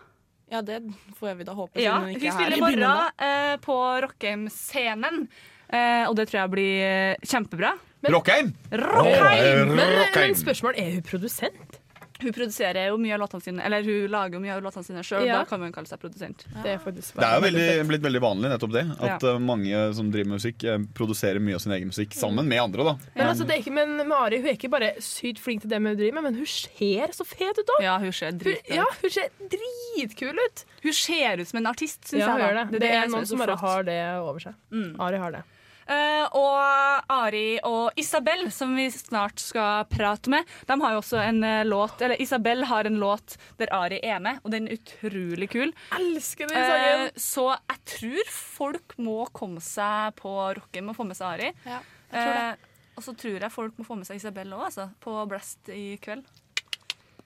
[0.50, 0.82] Ja, det
[1.18, 1.80] får vi da håpe.
[1.82, 5.28] Ja, hun er spiller i morgen eh, på Rockheim-scenen.
[5.74, 7.74] Eh, og det tror jeg blir eh, kjempebra.
[8.04, 8.52] Rockheim!
[8.70, 9.72] Rockheim!
[9.74, 11.80] Men, men spørsmål, er hun produsent?
[12.22, 15.02] Hun produserer jo mye av låtene sine Eller hun lager jo mye av låtene sine
[15.04, 15.24] sjøl.
[15.26, 15.40] Ja.
[15.42, 16.44] Da kan hun kalle seg produsent.
[16.62, 18.84] Det er Det er jo veldig, blitt veldig vanlig nettopp det.
[19.00, 19.32] At Ja.
[19.32, 20.62] eh, mange som driver med musikk,
[20.94, 22.84] produserer mye av sin egen musikk sammen med andre.
[22.84, 25.70] da Men altså, det er ikke, men Mari hun er ikke bare sykt flink til
[25.70, 27.82] det med å drive med, men hun ser så fet ut òg!
[27.82, 30.64] Ja, hun ser dritkul ja, hun ser dritkul ut!
[30.84, 32.54] Hun ser ut som en artist, syns Ja, jeg.
[32.54, 32.78] Det.
[32.78, 32.80] det.
[32.86, 34.54] Det, er noen som bare har det over seg.
[35.00, 35.42] Ari har det.
[35.86, 41.18] Eh, og Ari og Isabel, som vi snart skal prate med, de har jo også
[41.20, 44.78] en eh, låt Eller Isabel har en låt der Ari er med, og den er
[44.78, 45.74] utrolig kul.
[45.98, 47.10] Elsker den Eh, sangen!
[47.20, 51.52] så jeg tror folk må komme seg på rocken og få med seg Ari.
[51.68, 52.46] Ja, jeg tror det.
[52.54, 55.68] Eh, og så tror jeg folk må få med seg Isabel òg, altså, på Blast
[55.74, 56.24] i kveld.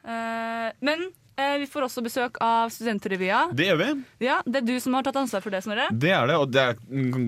[0.03, 3.45] Eh, men eh, vi får også besøk av Studentrevya.
[3.57, 3.89] Det gjør vi.
[4.27, 5.87] Ja, det er du som har tatt ansvar for det, Snorre.
[5.93, 6.81] Det er det, og det er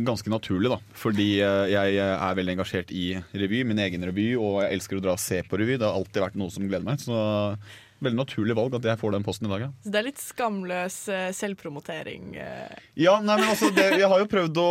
[0.06, 0.80] ganske naturlig, da.
[0.98, 3.04] Fordi eh, jeg er veldig engasjert i
[3.42, 5.78] revy, min egen revy, og jeg elsker å dra og se på revy.
[5.78, 7.02] Det har alltid vært noe som gleder meg.
[7.02, 7.14] Så
[8.02, 9.70] veldig naturlig valg at jeg får den posten i dag, ja.
[9.84, 12.36] Så det er litt skamløs eh, selvpromotering.
[12.36, 12.74] eh.
[13.00, 14.68] Ja, nei, men altså, det, Jeg har jo prøvd å,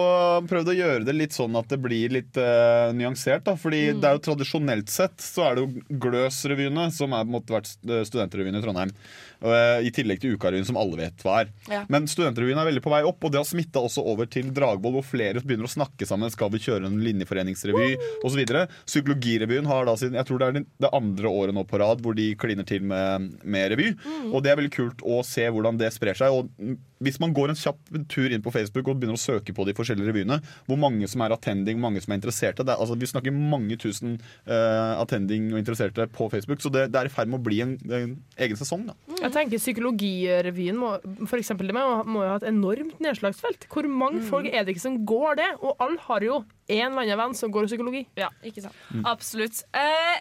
[0.49, 3.43] prøvd å gjøre det litt sånn at det blir litt uh, nyansert.
[3.45, 7.29] da, fordi det er jo Tradisjonelt sett så er det jo Gløs-revyene som er på
[7.31, 8.91] en måte vært st- studentrevyen i Trondheim.
[9.39, 11.51] Eh, I tillegg til Ukarevyen, som alle vet hva er.
[11.71, 11.83] Ja.
[11.87, 14.97] Men Studentrevyen er veldig på vei opp, og det har smitta også over til Dragvoll,
[14.97, 16.31] hvor flere begynner å snakke sammen.
[16.33, 17.93] Skal vi kjøre en linjeforeningsrevy
[18.27, 18.41] osv.?
[18.89, 22.01] Psykologirevyen har da sin Jeg tror det er det- det andre året nå på rad
[22.01, 23.89] hvor de kliner til med, med revy.
[24.29, 26.33] Og det er veldig kult å se hvordan det sprer seg.
[26.33, 27.79] Og mm, hvis man går en kjapp
[28.11, 31.23] tur inn på Facebook og begynner å søke på de forskjellige revyene, hvor mange som
[31.23, 34.17] er attending, hvor mange som er interesserte det er, altså, Vi snakker mange tusen
[34.49, 37.61] uh, attending og interesserte på Facebook, så det, det er i ferd med å bli
[37.63, 38.87] en, en egen sesong.
[38.89, 43.69] da Jeg tenker Psykologirevyen må, for eksempel, det må, må jo ha et enormt nedslagsfelt.
[43.71, 45.49] Hvor mange folk er det ikke som går det?
[45.63, 48.03] Og alle har jo en eller annen venn som går psykologi.
[48.19, 48.75] Ja, ikke sant.
[49.07, 49.63] Absolutt.
[49.73, 50.19] Eh,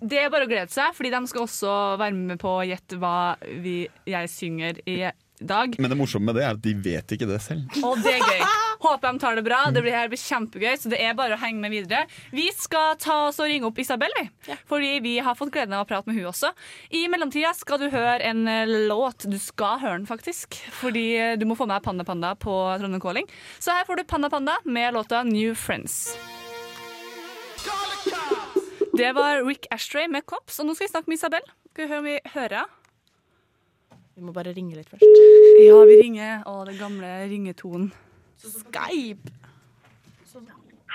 [0.00, 3.00] det er bare å glede seg, fordi de skal også være med på å gjette
[3.00, 5.02] hva vi, jeg synger i
[5.40, 5.76] dag.
[5.80, 7.80] Men det morsomme med det er at de vet ikke det selv.
[7.84, 8.42] Og det er gøy.
[8.80, 9.58] Håper de tar det bra.
[9.72, 12.06] Det blir, her blir kjempegøy, så det er bare å henge med videre.
[12.32, 14.56] Vi skal ta oss og ringe opp Isabel, vi.
[14.68, 16.52] Fordi vi har fått gleden av å prate med hun også.
[16.96, 18.44] I mellomtida skal du høre en
[18.88, 19.28] låt.
[19.28, 20.56] Du skal høre den, faktisk.
[20.80, 23.28] Fordi du må få med Panda Panda på Trondheim Calling.
[23.60, 26.06] Så her får du Panda Panda med låta New Friends.
[28.96, 31.44] Det var Rick Ashtray med Cops, og nå skal vi snakke med Isabel.
[31.70, 32.70] Skal vi høre om vi hører?
[34.16, 35.04] Vi må bare ringe litt først.
[35.62, 36.42] Ja, vi ringer.
[36.50, 37.92] Å, den gamle ringetonen.
[38.40, 39.30] Skype!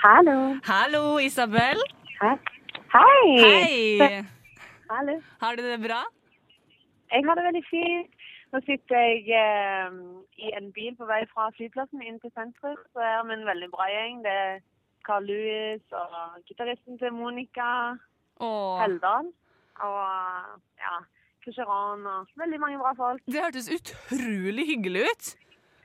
[0.02, 0.36] Hallo.
[0.68, 1.80] Hallo, Isabel.
[2.20, 2.36] Hei.
[2.92, 4.22] Hei!
[4.90, 5.16] Hallo.
[5.40, 6.04] Har du det bra?
[7.10, 8.12] Jeg har det veldig fint.
[8.52, 9.96] Nå sitter jeg eh,
[10.38, 12.78] i en bil på vei fra flyplassen inn til sentrum.
[12.92, 14.20] Så er vi en veldig bra gjeng.
[14.26, 14.60] Det er
[15.06, 17.68] Carl Louis og gitaristen til Monica
[18.42, 19.30] Åh, Heldal.
[19.86, 20.04] Og
[20.82, 20.94] ja,
[21.44, 23.22] Kusheran og veldig mange bra folk.
[23.26, 25.28] det hørtes utrolig hyggelig ut.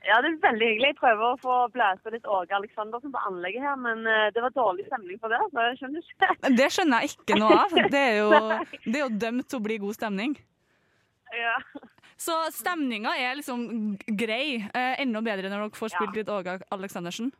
[0.02, 0.88] Ja, det er veldig hyggelig.
[0.90, 4.54] Jeg prøver å få blæse litt Åge Aleksandersen på anlegget her, men eh, det var
[4.56, 5.38] dårlig stemning på det.
[5.52, 6.50] Så jeg skjønner ikke.
[6.58, 7.76] Det skjønner jeg ikke noe av.
[7.94, 8.30] Det er jo,
[8.90, 10.34] det er jo dømt til å bli god stemning.
[11.38, 11.56] ja.
[12.22, 13.62] Så stemninga er liksom
[14.18, 14.60] grei.
[14.62, 17.32] Eh, enda bedre når dere får spilt litt Åge Aleksandersen.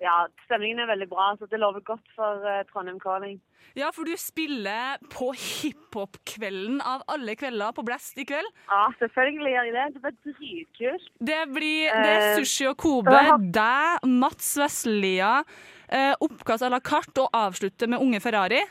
[0.00, 3.38] Ja, stemningen er veldig bra, så det lover godt for uh, Trondheim Calling.
[3.76, 8.48] Ja, for du spiller på hiphop-kvelden av alle kvelder på Blast i kveld.
[8.70, 9.84] Ja, selvfølgelig gjør jeg det.
[9.94, 11.06] Det blir dritkult.
[11.30, 15.44] Det blir det er Eh, Sushi og Kobe, uh, har- deg, Mats Vestlia,
[15.92, 18.62] uh, oppkast à la carte og avslutte med Unge Ferrari.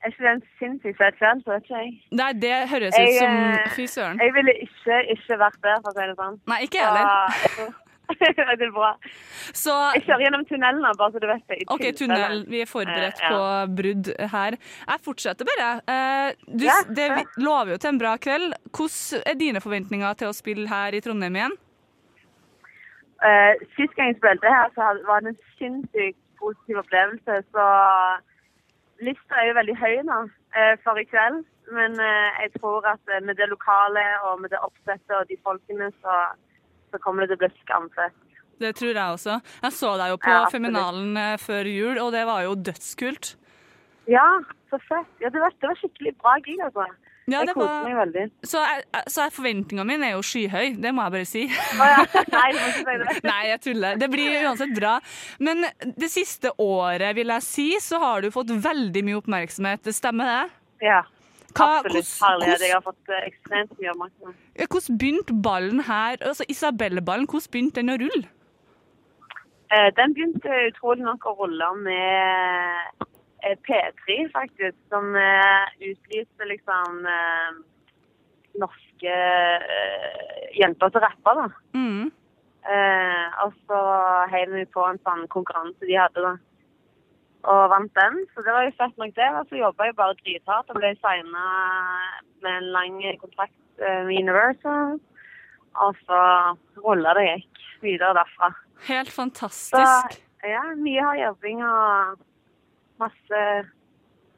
[0.00, 1.92] Er ikke det en sinnssykt fet kveld, så vet ikke jeg.
[2.14, 4.20] Nei, det høres ut som eh, Fy søren.
[4.22, 6.40] Jeg ville ikke, ikke vært der, for å si det sånn.
[6.46, 7.74] Nei, ikke jeg heller.
[8.58, 8.90] det er bra.
[9.56, 11.58] Så Jeg kjører gjennom tunnelen nå, bare så du vet det.
[11.74, 12.44] OK, tunnel.
[12.48, 13.40] Vi er forberedt Eh, på
[13.80, 14.56] brudd her.
[14.88, 15.68] Jeg fortsetter bare.
[15.94, 16.66] Eh, du,
[16.96, 18.56] det lover jo til en bra kveld.
[18.72, 21.58] Hvordan er dine forventninger til å spille her i Trondheim igjen?
[23.28, 27.42] Eh, sist gang jeg spilte her, så var det en sinnssykt positiv opplevelse.
[27.52, 27.68] Så
[29.04, 30.24] lista er jo veldig høy nå
[30.84, 31.44] for i kveld.
[31.76, 36.14] Men jeg tror at med det lokale og med det oppsettet og de folkene, så,
[36.92, 38.16] så kommer det til å bli skamfett.
[38.58, 39.36] Det tror jeg også.
[39.62, 40.46] Jeg så deg jo på Ja.
[40.50, 43.34] Feminalen eh, før jul, og det var jo dødskult.
[44.10, 44.24] Ja,
[44.70, 45.06] så fett.
[45.22, 46.86] Ja, det var, det var skikkelig bra gig, altså.
[47.28, 48.22] Ja, jeg det var- meg veldig.
[48.42, 48.62] Så,
[49.12, 51.42] så forventninga mi er jo skyhøy, det må jeg bare si.
[51.76, 52.22] Oh, ja.
[52.32, 53.16] Nei, du må ikke si det.
[53.30, 53.98] Nei, jeg tuller.
[54.00, 54.94] Det blir uansett bra.
[55.44, 59.92] Men det siste året, vil jeg si, så har du fått veldig mye oppmerksomhet.
[59.92, 60.88] Stemmer det?
[60.88, 61.02] Ja,
[61.58, 62.10] Hva- absolutt.
[62.22, 62.66] herlig, Herlighet.
[62.68, 64.36] Jeg har fått eh, ekstremt mye oppmerksomhet.
[64.72, 68.28] Hvordan begynte ballen her, altså Isabelle-ballen, hvordan begynte den å rulle?
[69.70, 73.04] Eh, Den begynte utrolig nok å rulle med
[73.44, 75.10] eh, P3, faktisk, som
[75.90, 77.58] utlyste liksom eh,
[78.58, 79.16] norske
[80.58, 81.48] jenter til rapper, da.
[81.76, 82.08] Mm.
[82.68, 83.78] Eh, og så
[84.32, 86.34] heiv vi på en sånn konkurranse de hadde, da.
[87.46, 89.28] Og vant den, så det var jo fett nok det.
[89.38, 91.44] Og så jobba jeg bare drithardt og ble signa
[92.42, 94.98] med en lang kontrakt eh, med Universal.
[95.78, 96.20] Og så
[96.82, 98.50] rulla det gikk videre derfra.
[98.88, 100.18] Helt Så fantastisk.
[100.42, 102.18] ja, mye hard jobbing og
[102.98, 103.42] masse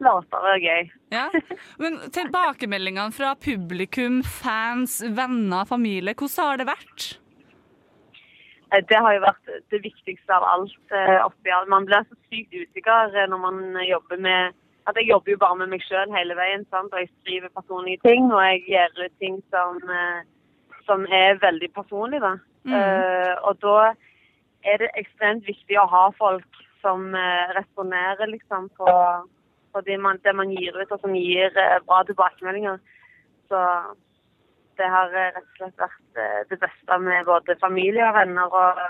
[0.01, 0.91] låter og gøy.
[1.13, 1.27] Ja.
[1.81, 7.09] Men tilbakemeldingene fra publikum, fans, venner, familie, hvordan har det vært?
[8.73, 11.69] Eh, Det har jo vært det viktigste av alt eh, oppi alt.
[11.69, 15.57] Man blir så sykt usikker eh, når man jobber med at Jeg jobber jo bare
[15.61, 16.65] med meg sjøl hele veien.
[16.71, 16.93] Sant?
[16.93, 19.77] Og jeg skriver personlige ting, og jeg gjør ut ting som,
[20.89, 22.19] som er veldig personlig.
[22.25, 22.33] Da.
[22.65, 22.73] Mm.
[22.73, 23.77] Uh, og da
[24.65, 27.13] er det ekstremt viktig å ha folk som
[27.55, 28.89] responderer liksom, på,
[29.73, 31.55] på det, man, det man gir ut, og som gir
[31.87, 32.81] bra tilbakemeldinger.
[33.53, 33.63] Så
[34.81, 38.57] det har eh, rett og slett vært eh, det beste med både familie og venner.
[38.63, 38.81] og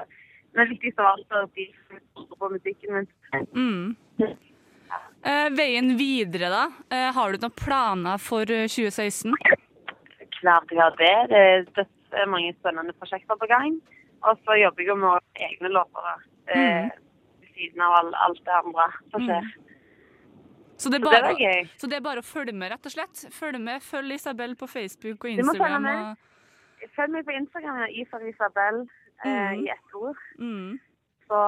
[0.56, 3.10] Men viktigst av alt er de hører på musikken min.
[3.54, 4.30] Mm.
[5.20, 6.64] Eh, veien videre, da?
[7.16, 9.34] Har du noen planer for eh, 2016?
[10.40, 11.16] Klart jeg har det.
[11.32, 13.80] Det er dødsmange spennende prosjekter på gang.
[14.28, 16.08] Og så jobber jeg med egne låter
[16.52, 16.88] eh,
[17.40, 19.50] ved siden av alt det andre som skjer.
[20.80, 21.68] Så det, er Så det bare, var gøy.
[21.76, 23.24] så det er bare å følge med, rett og slett?
[23.36, 25.88] Følg med, Følg Isabel på Facebook og Instagram.
[25.92, 26.28] Og,
[26.96, 28.78] Følg meg på Instagram, og Ifar Isabel,
[29.24, 29.64] eh, Mhm.
[29.66, 30.16] i ett ord.
[30.38, 30.78] mm.
[31.30, 31.40] Så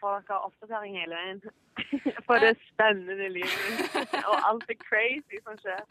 [0.00, 1.40] får dere oppdatering hele veien.
[2.26, 5.80] For det spennende livet og alt det crazy som skjer.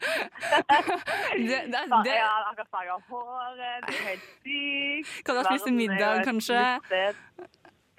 [1.34, 5.24] Det, det, det, har akkurat farga håret, det er helt sykt.
[5.26, 6.60] Kan du ha jo middag, kanskje?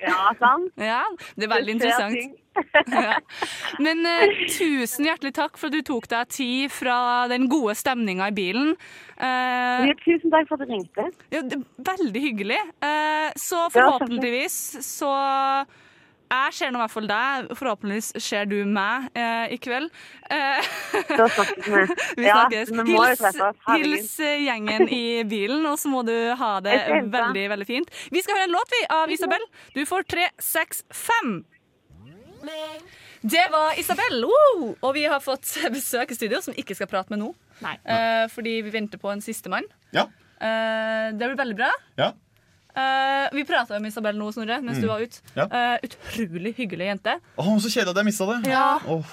[0.02, 0.74] Ja, sant?
[0.82, 1.04] ja,
[1.38, 2.42] det er veldig interessant.
[2.92, 3.16] ja.
[3.84, 6.98] Men uh, tusen hjertelig takk for at du tok deg tid fra
[7.32, 8.74] den gode stemninga i bilen.
[9.16, 11.08] Uh, Ja, tusen takk for at du ringte.
[11.32, 12.62] ja, det er veldig hyggelig.
[12.84, 15.14] Uh, så forhåpentligvis så
[16.32, 17.50] Jeg ser nå i hvert fall deg.
[17.60, 19.92] Forhåpentligvis ser du meg eh, i kveld.
[20.34, 20.70] Eh,
[21.66, 21.84] vi.
[22.18, 22.72] vi Ja, snakkes.
[22.76, 23.24] vi Hils,
[23.70, 26.78] hils gjengen i bilen, og så må du ha det
[27.14, 27.94] veldig veldig fint.
[28.12, 29.46] Vi skal høre en låt vi av Isabel.
[29.78, 31.38] Du får tre, seks, fem.
[33.26, 34.76] Det var Isabel, Woo!
[34.82, 37.32] og vi har fått besøk i studio som ikke skal prate med nå.
[37.64, 39.66] Eh, fordi vi venter på en sistemann.
[39.96, 40.06] Ja.
[40.38, 41.72] Eh, det blir veldig bra.
[41.98, 42.12] Ja.
[42.76, 44.82] Eh, vi prata med Isabel nå, Snorre, mens Mm.
[44.82, 45.22] du var ute.
[45.36, 45.46] Ja.
[45.48, 47.20] Uh, utrolig hyggelig jente.
[47.38, 48.50] Åh, så kjedelig at jeg mista det.
[48.52, 48.80] Ja.
[48.88, 49.04] Oh.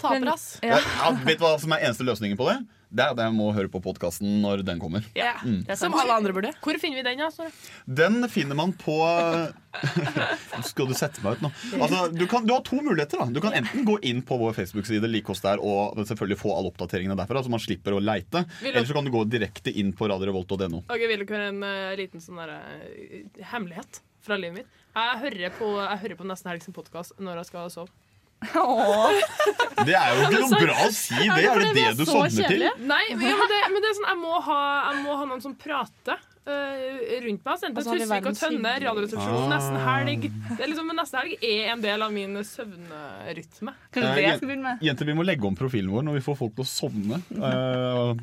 [0.00, 0.58] Taper, ass.
[0.62, 0.78] Ja.
[0.80, 2.58] Ja, vet du hva som er eneste løsningen på det?
[2.90, 5.04] Det er det jeg må høre på podkasten når den kommer.
[5.14, 5.62] Ja, Mm.
[5.78, 6.50] Som alle andre burde.
[6.60, 7.18] Hvor finner vi den?
[7.22, 7.28] da?
[7.30, 7.52] Snorre?
[7.86, 11.50] Den finner man på Nå Skal du sette meg ut nå?
[11.78, 13.22] Altså, du, kan, du har to muligheter.
[13.22, 16.52] da Du kan enten gå inn på vår Facebook-side like oss der og selvfølgelig få
[16.56, 18.44] alle oppdateringene derfra, så man slipper å leite.
[18.60, 20.82] Du- Eller så kan du gå direkte inn på radiorevolt.no.
[20.90, 24.78] Okay, Vil dere høre en uh, liten sånn der, uh, hemmelighet fra livet mitt?
[24.98, 27.94] Jeg hører på, jeg hører på Nesten Helg sin podkast når jeg skal sove.
[28.40, 31.44] Det er jo ikke noe bra å si det.
[31.44, 32.64] Er det det du sovner til?
[32.88, 35.42] Nei, ja, men, det, men det er sånn, jeg må ha, jeg må ha noen
[35.44, 37.58] som prater rundt meg.
[37.60, 38.72] Sendte Altså, Tusvik og Tønne.
[38.80, 39.48] Radioresepsjonen, Ah.
[39.52, 40.22] nesten helg.
[40.56, 43.72] Det er liksom, neste helg er en del av min søvnrytme.
[43.94, 46.68] Eh, jen- Jenter, vi må legge om profilen vår når vi får folk til å
[46.70, 48.14] sovne uh, av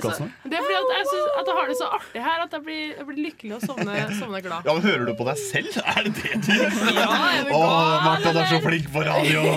[0.00, 2.52] så, det er fordi at jeg, synes, at jeg har det så artig her at
[2.52, 4.64] jeg blir, jeg blir lykkelig og sovner, sovne glad.
[4.66, 5.68] Ja, men Hører du på deg selv?
[5.90, 6.70] Er det det du gjør?
[6.96, 7.06] Ja,
[7.54, 7.56] Å,
[8.04, 9.40] Martha, du er så flink på radio!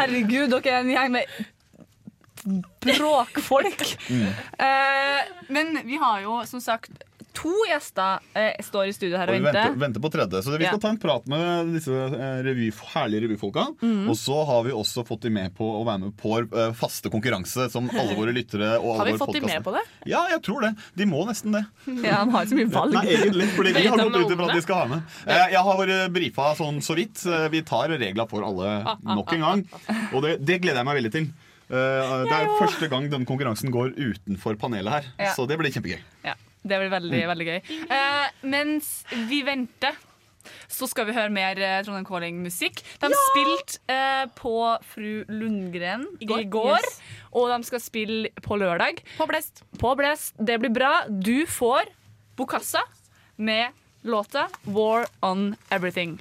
[0.00, 1.24] Herregud, dere er en gjeng med
[2.44, 3.86] bråkfolk.
[4.10, 4.26] Mm.
[4.58, 6.90] Uh, men vi har jo som sagt
[7.36, 9.78] to gjester uh, står i studio her Og og venter, venter.
[9.84, 10.40] venter på tredje.
[10.42, 10.80] Så vi skal Ja.
[10.82, 13.66] ta en prat med disse eh, revy, herlige revyfolka.
[13.82, 14.08] Mm.
[14.10, 17.10] Og så har vi også fått de med på å være med på eh, faste
[17.12, 19.84] konkurranse, som alle våre lyttere og alle Har vi fått de med på det?
[20.10, 20.72] Ja, jeg tror det.
[20.98, 21.62] De må nesten det.
[22.08, 22.96] Ja, de har ikke så mye valg.
[22.98, 25.14] Nei, egentlig, fordi vi har gått ut ifra at de skal ha med.
[25.28, 27.22] Uh, Jeg har vært brifa sånn så vidt.
[27.54, 29.64] Vi tar regler for alle nok en gang.
[30.16, 31.30] Og det, det gleder jeg meg veldig til.
[31.70, 35.32] Eh, Det er første gang denne konkurransen går utenfor panelet her, Ja.
[35.34, 36.00] så det blir kjempegøy.
[36.24, 36.34] Ja,
[36.66, 37.60] det blir veldig, veldig gøy.
[37.90, 39.94] Uh, mens vi venter,
[40.68, 42.82] så skal vi høre mer eh, Trondheim Calling-musikk.
[43.00, 46.78] De spilte uh, på Fru Lundgren i går, går.
[46.80, 47.00] Yes.
[47.32, 49.02] og de skal spille på lørdag.
[49.18, 49.62] På Blest.
[49.78, 50.34] På Blest.
[50.38, 51.04] Det blir bra.
[51.08, 51.92] Du får
[52.36, 52.80] Bokassa
[53.36, 53.70] med
[54.02, 56.18] låta 'War On Everything'.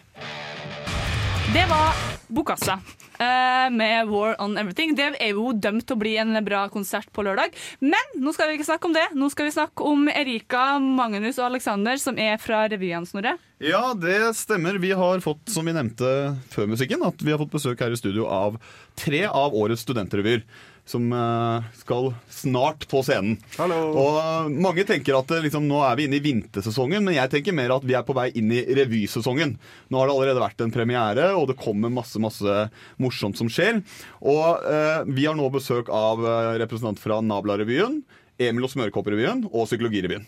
[1.54, 1.94] Det var
[2.28, 2.80] Bokassa
[3.20, 4.96] eh, med War On Everything.
[4.96, 7.56] Det er jo dømt til å bli en bra konsert på lørdag.
[7.82, 9.08] Men nå skal vi ikke snakke om det.
[9.18, 13.34] Nå skal vi snakke om Erika, Magnus og Alexander, som er fra revyen, Snorre.
[13.66, 14.78] Ja, det stemmer.
[14.78, 17.98] Vi har fått, som vi nevnte før musikken, at vi har fått besøk her i
[17.98, 18.62] studio av
[19.00, 20.46] tre av årets studentrevyer.
[20.90, 23.36] Som eh, skal snart på scenen.
[23.60, 23.78] Hallo.
[23.94, 27.30] Og eh, Mange tenker at eh, liksom, nå er vi inne i vintersesongen, men jeg
[27.36, 29.54] tenker mer at vi er på vei inn i revysesongen.
[29.94, 32.66] Nå har det allerede vært en premiere, og det kommer masse masse
[32.98, 33.84] morsomt som skjer.
[34.26, 38.02] Og eh, Vi har nå besøk av representanter representant fra Nabla-revyen,
[38.40, 40.26] Emil og Smørkopprevyen og Psykologirevyen.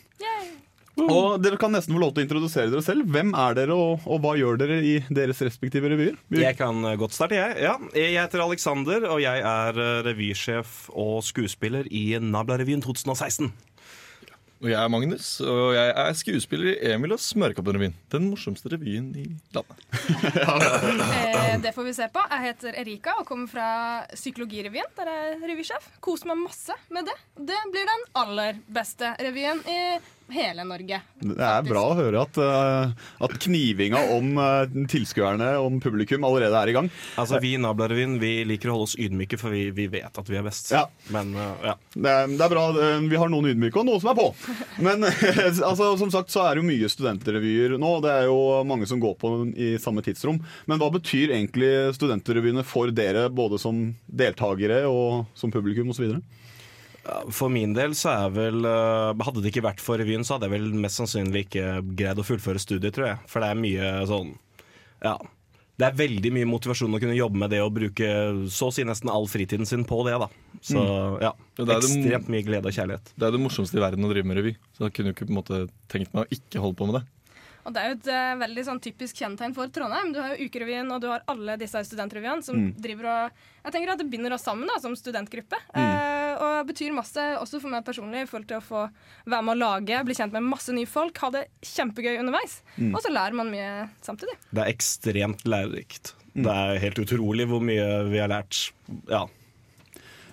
[1.08, 3.08] Og Dere kan nesten få lov til å introdusere dere selv.
[3.12, 6.20] Hvem er dere, og, og hva gjør dere i deres respektive revyer?
[6.36, 7.58] Jeg kan eh, godt starte, jeg.
[7.64, 13.52] Ja, jeg heter Alexander, og jeg er eh, revysjef og skuespiller i Nabla-revyen 2016.
[14.62, 17.96] Og jeg er Magnus, og jeg er skuespiller i Emil og Smørkopprevyen.
[18.14, 19.82] Den morsomste revyen i landet.
[21.42, 22.22] Eh, det får vi se på.
[22.30, 23.68] Jeg heter Erika og kommer fra
[24.14, 25.88] Psykologirevyen, der jeg er revysjef.
[26.04, 27.16] Koser meg masse med det.
[27.50, 29.80] Det blir den aller beste revyen i
[30.34, 31.00] hele Norge.
[31.22, 32.94] Det er bra å høre at, eh,
[33.28, 36.90] at knivinga om uh, tilskuerne, om publikum, allerede er i gang.
[37.22, 40.30] Altså, Vi i Nabla-revyen vi liker å holde oss ydmyke, for vi, vi vet at
[40.32, 40.72] vi er best.
[40.74, 40.86] Ja.
[41.14, 41.76] Men eh, ja.
[41.94, 42.66] Det er, det er bra.
[42.88, 44.28] eh, Vi har noen ydmyke og noen som er på.
[44.84, 45.06] Men
[45.70, 47.94] altså, som sagt så er det jo mye studentrevyer nå.
[48.06, 50.40] Det er jo mange som går på i samme tidsrom.
[50.70, 56.18] Men hva betyr egentlig studentrevyene for dere, både som deltakere og som publikum osv.?
[57.34, 60.50] For min del så er vel eh, Hadde det ikke vært for revyen, så hadde
[60.50, 63.18] jeg vel mest sannsynlig ikke greid å fullføre studiet, tror jeg.
[63.32, 64.36] For det er mye sånn
[65.02, 65.16] Ja.
[65.82, 68.06] Det er veldig mye motivasjon å kunne jobbe med det og bruke
[68.54, 70.14] så å si nesten all fritiden sin på det.
[70.20, 70.28] da
[70.62, 71.22] Så Mm.
[71.24, 73.14] ja, Ja, det det- ekstremt mye glede og kjærlighet.
[73.18, 74.56] Det er det morsomste i verden å drive med revy.
[74.78, 77.02] Så da kunne du ikke på en måte tenkt meg å ikke holde på med
[77.02, 77.08] det.
[77.66, 80.12] Og det er jo et eh, veldig sånn typisk kjennetegn for Trondheim.
[80.16, 82.74] Du har jo Ukerevyen, og du har alle disse studentrevyene som Mm.
[82.82, 83.32] driver og
[83.64, 85.58] Jeg tenker at det binder oss sammen da, som studentgruppe.
[85.76, 85.82] Mm.
[85.82, 88.90] Eh, og betyr masse også for meg personlig i forhold til å få
[89.30, 92.62] være med å lage, bli kjent med masse nye folk, ha det kjempegøy underveis.
[92.80, 92.96] Mm.
[92.96, 94.34] Og så lærer man mye samtidig.
[94.52, 96.16] Det er ekstremt lærerikt.
[96.34, 96.44] Mm.
[96.48, 98.72] Det er helt utrolig hvor mye vi har lært.
[99.12, 99.28] Ja.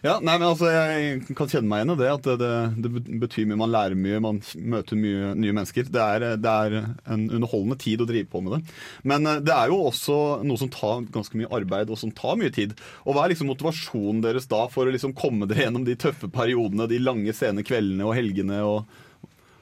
[0.05, 2.11] Ja, nei, men altså, Jeg kan kjenne meg igjen i det.
[2.13, 2.51] At det,
[2.85, 3.59] det, betyr mye.
[3.65, 4.41] Man lærer mye, man
[4.75, 5.89] møter mye nye mennesker.
[5.91, 6.77] Det er, det er
[7.11, 8.77] en underholdende tid å drive på med det.
[9.11, 12.39] Men eh, det er jo også noe som tar ganske mye arbeid, og som tar
[12.39, 12.77] mye tid.
[13.05, 16.31] Og Hva er liksom motivasjonen deres da for å liksom komme dere gjennom de tøffe
[16.33, 18.63] periodene, de lange, sene kveldene og helgene?
[18.65, 19.05] og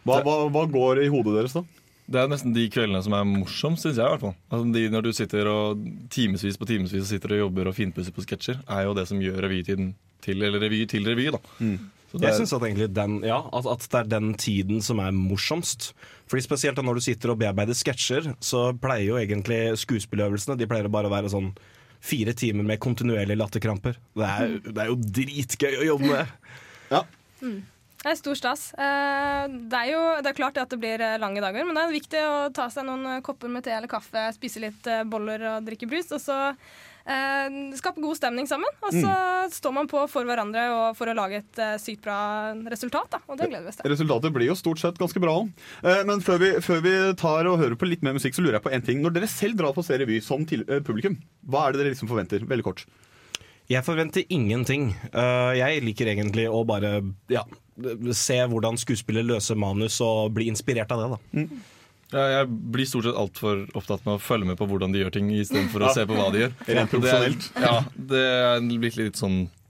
[0.06, 1.64] hva, hva, hva går i hodet deres da?
[2.06, 4.06] Det er nesten de kveldene som er morsomst, syns jeg.
[4.06, 4.36] i hvert fall.
[4.52, 8.14] Altså, de, når du sitter og timevis på timevis og sitter og jobber og finpusser
[8.14, 11.28] på sketsjer, er jo det som gjør revytiden til eller revy til revy.
[11.34, 11.40] da.
[12.06, 14.82] Så det Jeg syns synes at, egentlig den, ja, at, at det er den tiden
[14.82, 15.90] som er morsomst.
[16.30, 20.68] Fordi Spesielt da når du sitter og bearbeider sketsjer, så pleier jo egentlig skuespilløvelsene De
[20.70, 21.52] pleier å bare være sånn
[22.06, 23.98] fire timer med kontinuerlige latterkramper.
[24.14, 26.36] Det er, det er jo dritgøy å jobbe med.
[27.36, 27.58] Mm.
[28.00, 28.60] Det er stor stas.
[28.80, 31.82] Eh, det er jo det er klart at det blir eh, lange dager, men det
[31.82, 35.42] er viktig å ta seg noen eh, kopper med te eller kaffe, spise litt boller
[35.50, 36.08] og drikke brus.
[36.16, 36.38] Og så
[37.06, 38.70] eh, skape god stemning sammen.
[38.86, 39.14] Og så
[39.54, 42.18] står man på for hverandre og for å lage et eh, sykt bra
[42.72, 43.10] resultat.
[43.16, 43.22] Da.
[43.26, 43.90] Og det gleder vi oss til.
[43.94, 45.50] Resultatet blir jo stort sett ganske bra òg.
[46.08, 48.66] Men før vi, før vi tar og hører på litt mer musikk, så lurer jeg
[48.66, 49.02] på en ting.
[49.04, 51.94] Når dere selv drar på se revy som til, eh, publikum, hva er det dere
[51.94, 52.46] liksom forventer?
[52.48, 52.86] Veldig kort.
[53.70, 54.92] Jeg forventer ingenting.
[55.10, 57.00] Uh, jeg liker egentlig å bare
[57.32, 57.42] ja,
[58.14, 61.08] se hvordan skuespillere løser manus og bli inspirert av det.
[61.16, 61.40] da.
[61.40, 61.64] Ja,
[62.14, 65.30] jeg blir stort sett altfor opptatt med å følge med på hvordan de gjør ting,
[65.34, 66.56] istedenfor å se på hva de gjør.
[66.68, 67.48] Rent profesjonelt.
[67.58, 67.76] Ja,
[68.12, 68.24] det
[68.82, 69.64] blitt litt sånn ja, blir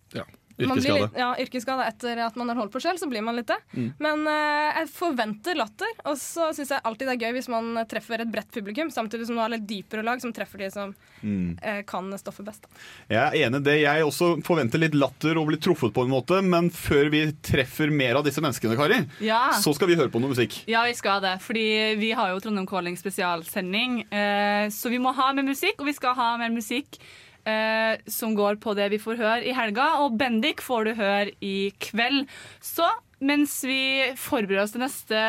[0.64, 1.00] yrkesskade.
[1.02, 3.58] litt, ja, yrkesskade etter at man har holdt på selv, så blir man litt det.
[3.76, 3.92] Mm.
[3.98, 7.72] Men eh, jeg forventer latter, og så syns jeg alltid det er gøy hvis man
[7.90, 10.94] treffer et bredt publikum, samtidig som du har litt dypere lag som treffer de som
[11.26, 11.58] Mm.
[11.62, 12.62] eh, kan stoffet best.
[12.62, 12.68] Da.
[13.08, 13.76] Jeg er enig i det.
[13.80, 17.90] Jeg også forventer litt latter og blir truffet på en måte, men før vi treffer
[17.90, 19.50] mer av disse menneskene, Kari, Ja.
[19.56, 20.62] så skal vi høre på noe musikk.
[20.68, 21.40] Ja, vi skal det.
[21.40, 24.04] Fordi vi har jo Trondheim Calling spesialsending.
[24.12, 26.98] Eh, så vi må ha mer musikk, og vi skal ha mer musikk
[27.48, 29.88] eh, som går på det vi får høre i helga.
[30.04, 32.26] Og Bendik får du høre i kveld.
[32.60, 32.88] Så
[33.24, 35.22] mens vi forbereder oss til neste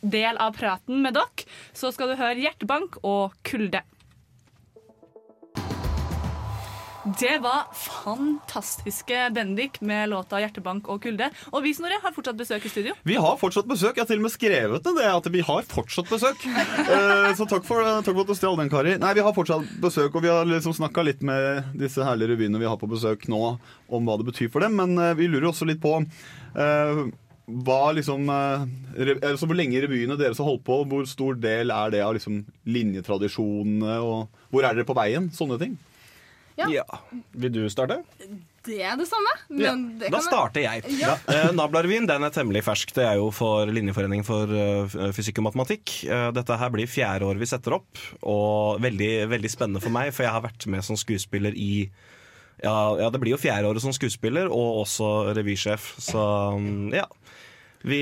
[0.00, 1.46] del av praten med dere,
[1.76, 3.84] så skal du høre Hjertebank og Kulde.
[7.16, 11.30] Det var fantastiske Bendik med låta 'Hjertebank og kulde'.
[11.52, 12.92] Og vi Snorre, har fortsatt besøk i studio.
[13.02, 13.96] Vi har fortsatt besøk.
[13.96, 16.44] Jeg har til og med skrevet det, at vi har fortsatt besøk.
[16.44, 18.98] Eh, så takk for, takk for at du stjal den, Kari.
[18.98, 22.60] Nei, vi har fortsatt besøk, og vi har liksom snakka litt med disse herlige revyene
[22.60, 24.76] vi har på besøk nå, om hva det betyr for dem.
[24.76, 27.02] Men eh, vi lurer også litt på eh,
[27.48, 32.04] hva liksom altså Hvor lenge revyene deres har holdt på, hvor stor del er det
[32.04, 35.30] av liksom linjetradisjonene, og hvor er dere på veien?
[35.32, 35.78] Sånne ting.
[36.66, 36.84] Ja.
[37.38, 38.00] Vil du starte?
[38.68, 39.32] Det er det samme.
[39.48, 40.82] Ja, Men det da starter jeg.
[40.98, 41.14] Ja.
[41.28, 42.92] Uh, Nablarvin den er temmelig fersk.
[42.96, 45.94] Det er jo for Linjeforeningen for uh, fysikk og matematikk.
[46.10, 50.12] Uh, dette her blir fjerde år vi setter opp, og veldig, veldig spennende for meg,
[50.16, 51.88] for jeg har vært med som skuespiller i
[52.58, 55.92] ja, ja, det blir jo fjerde året som skuespiller, og også revysjef.
[56.02, 56.22] Så
[56.58, 57.06] mm, ja.
[57.86, 58.00] Vi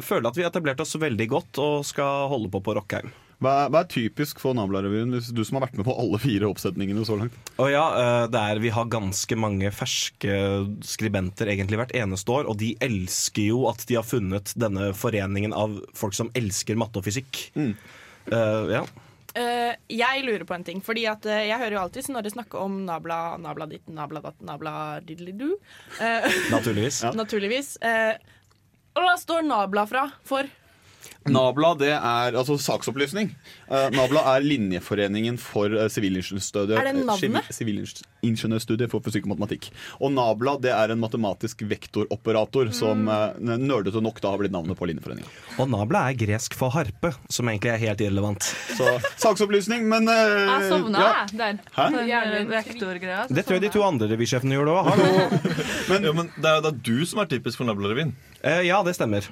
[0.00, 3.12] føler at vi har etablert oss veldig godt og skal holde på på Rockheim.
[3.40, 6.48] Hva, hva er typisk for Nabla-revyen, hvis du som har vært med på alle fire
[6.50, 7.36] oppsetningene så langt?
[7.56, 10.34] Oh ja, eh, det er, Vi har ganske mange ferske
[10.84, 15.56] skribenter egentlig hvert eneste år, og de elsker jo at de har funnet denne foreningen
[15.56, 17.46] av folk som elsker matte og fysikk.
[17.56, 17.72] Mm.
[18.28, 18.82] Uh, ja.
[19.30, 22.82] Uh, jeg lurer på en ting, fordi at jeg hører jo alltid Snorre snakke om
[22.84, 24.74] nabla, nabla ditt, nabla datt, nabla
[25.06, 25.54] didelidu.
[25.96, 27.00] Uh, Naturligvis.
[27.08, 27.16] Ja.
[27.16, 27.78] Naturligvis.
[27.80, 28.20] Eh,
[28.98, 30.48] og da står nabla fra for?
[31.28, 33.30] Nabla det er altså saksopplysning.
[33.68, 39.68] Uh, Nabla er linjeforeningen for uh, sivilingeniørstudiet eh, sivilingeniørstudiet for fysikk og matematikk.
[40.00, 44.78] Og Nabla det er en matematisk vektoroperator som uh, nerdete nok da har blitt navnet
[44.78, 45.28] på linjeforeningen.
[45.60, 48.48] Og nabla er gresk for harpe, som egentlig er helt irrelevant.
[48.78, 51.12] Så saksopplysning, men uh, Jeg sovna, ja.
[51.28, 51.60] jeg, der.
[51.76, 51.88] Hæ?
[52.30, 53.26] Den Vektorgreia.
[53.28, 54.90] Det tror jeg de to andre revysjefene gjorde òg.
[55.90, 58.12] Men, jo, men det er jo da du som er typisk for Nablarevyen.
[58.46, 59.26] Eh, ja, det stemmer.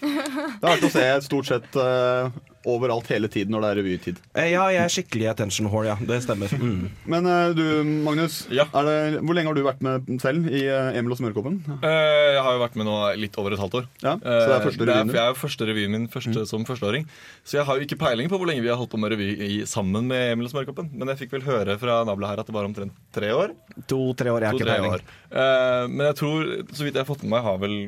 [0.00, 2.28] Det har vært å se stort sett uh,
[2.66, 4.20] overalt hele tiden når det er revytid.
[4.34, 5.96] Eh, ja, jeg er skikkelig attention whore, ja.
[6.00, 6.52] Det stemmer.
[6.66, 6.88] Mm.
[7.08, 7.62] Men uh, du,
[8.04, 8.40] Magnus.
[8.50, 11.60] Er det, hvor lenge har du vært med selv i uh, Emil og Smørkoppen?
[11.78, 13.86] Eh, jeg har jo vært med nå litt over et halvt år.
[14.02, 15.16] Ja, så det er første revyen din?
[15.16, 17.06] Jeg er jo første revyen min første, som førsteåring.
[17.46, 19.30] Så jeg har jo ikke peiling på hvor lenge vi har holdt på med revy
[19.46, 20.90] i, sammen med Emil og Smørkoppen.
[20.96, 23.54] Men jeg fikk vel høre fra Nabla her at det var omtrent tre år.
[23.86, 24.98] To-tre år, jeg har ikke peiling.
[24.98, 25.06] år.
[25.30, 27.80] Eh, men jeg tror, så vidt jeg har fått med meg, har vel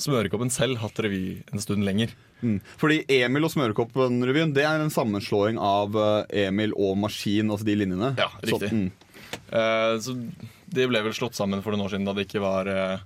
[0.00, 2.14] Smørekoppen selv hatt revy en stund lenger.
[2.42, 2.58] Mm.
[2.80, 7.76] Fordi Emil og Smørekoppen-revyen Det er en sammenslåing av eh, Emil og Maskin, altså de
[7.78, 8.10] linjene.
[8.18, 8.68] Ja, riktig.
[8.68, 8.90] Så, mm.
[9.54, 10.16] uh, så
[10.74, 13.04] det ble vel slått sammen for noen år siden da det ikke var eh,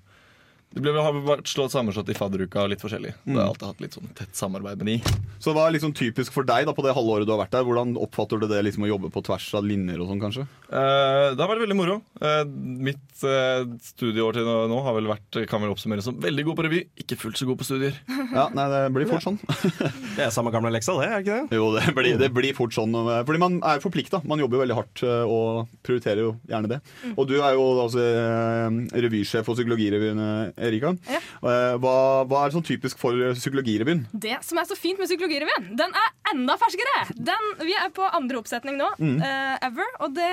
[0.69, 3.15] Det ble har vært slått sammenslått i fadderuka litt forskjellig.
[3.25, 3.33] Mm.
[3.35, 5.15] jeg har alltid hatt litt sånn tett samarbeid med de.
[5.41, 7.65] Så hva er liksom typisk for deg da på det halvåret du har vært der?
[7.67, 10.45] Hvordan oppfatter du det liksom å jobbe på tvers av linjer og sånn, kanskje?
[10.69, 11.97] Eh, det har vært veldig moro.
[12.21, 12.43] Eh,
[12.89, 16.67] mitt eh, studieår til nå, har vel vært kan vel oppsummeres som veldig god på
[16.69, 17.97] revy, ikke fullt så god på studier.
[18.29, 19.39] Ja, nei, det blir fort sånn.
[20.19, 21.57] Det er samme gamle leksa, det, er ikke det?
[21.57, 22.93] Jo, det blir, det blir fort sånn.
[23.09, 24.21] eh, Fordi man er forplikta.
[24.29, 26.79] Man jobber jo veldig hardt eh, og prioriterer jo gjerne det.
[27.15, 30.21] Og du er jo altså eh, revysjef for Psykologirevyen,
[30.61, 30.93] Erika.
[31.09, 31.21] Ja.
[31.21, 31.95] Eh, Hva,
[32.29, 34.05] hva er sånn typisk for Psykologirevyen?
[34.13, 37.07] Det som er så fint med Psykologirevyen, den er enda ferskere!
[37.17, 39.21] Den, vi er på andre oppsetning nå, Mm.
[39.23, 40.29] uh, ever, og det,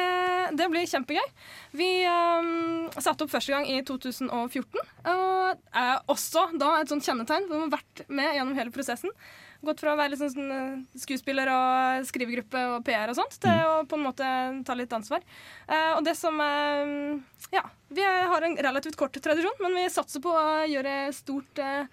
[0.57, 1.27] det blir kjempegøy.
[1.77, 7.47] Vi um, satte opp første gang i 2014, og er også da et sånt kjennetegn.
[7.51, 9.11] Vi har vært med gjennom hele prosessen.
[9.65, 13.63] Gått fra å være litt sånn, eh, skuespiller og skrivegruppe og PR og sånt, til
[13.65, 14.27] å på en måte
[14.67, 15.23] ta litt ansvar.
[15.65, 17.15] Uh, og det som uh,
[17.53, 21.85] Ja, vi har en relativt kort tradisjon, men vi satser på å gjøre stort eh,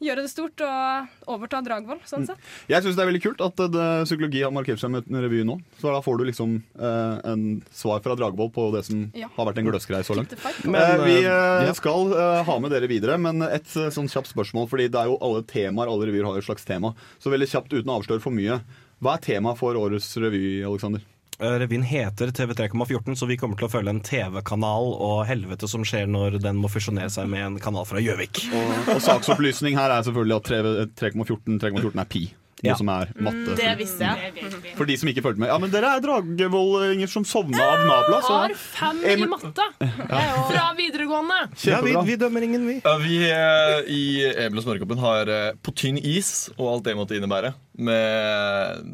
[0.00, 2.38] gjøre det stort og overta Dragvoll, sånn sett.
[2.70, 5.20] Jeg syns det er veldig kult at eh, det, psykologi har markert seg med en
[5.24, 5.56] revy nå.
[5.80, 7.44] Så da får du liksom eh, en
[7.74, 9.28] svar fra Dragvoll på det som Ja.
[9.36, 10.34] har vært en gløssgreie så langt.
[10.64, 11.74] Men, Eh, vi eh, eh, ja.
[11.74, 14.68] skal eh, ha med dere videre, men et sånn kjapt spørsmål.
[14.70, 16.94] Fordi det er jo alle temaer, alle revyer har jo et slags tema.
[17.18, 18.60] Så veldig kjapt uten å avsløre for mye.
[19.02, 21.02] Hva er temaet for årets revy, Alexander?
[21.40, 25.84] Eh, Revyen heter TV3,14, så vi kommer til å følge en TV-kanal og helvete som
[25.86, 28.40] skjer når den må fusjonere seg med en kanal fra Gjøvik.
[28.50, 32.24] Og, og saksopplysning her er selvfølgelig at 3,14 3,14 er pi.
[32.58, 32.74] Noe Ja.
[32.74, 33.52] som er matte.
[33.54, 34.48] Det visste jeg.
[34.74, 35.46] For de som ikke fulgte med.
[35.52, 38.18] Ja, men dere er Dragvoll-inger som sovna av Nabla.
[38.26, 39.66] Så Har fem i matte
[40.50, 41.36] fra videregående.
[41.62, 42.80] Ja, vi, vi dømmer ingen, vi.
[42.82, 44.02] Ja, vi eh, i
[44.42, 47.54] Emil og Smørkoppen har eh, På tynn is og alt det måtte innebære.
[47.78, 48.90] Med,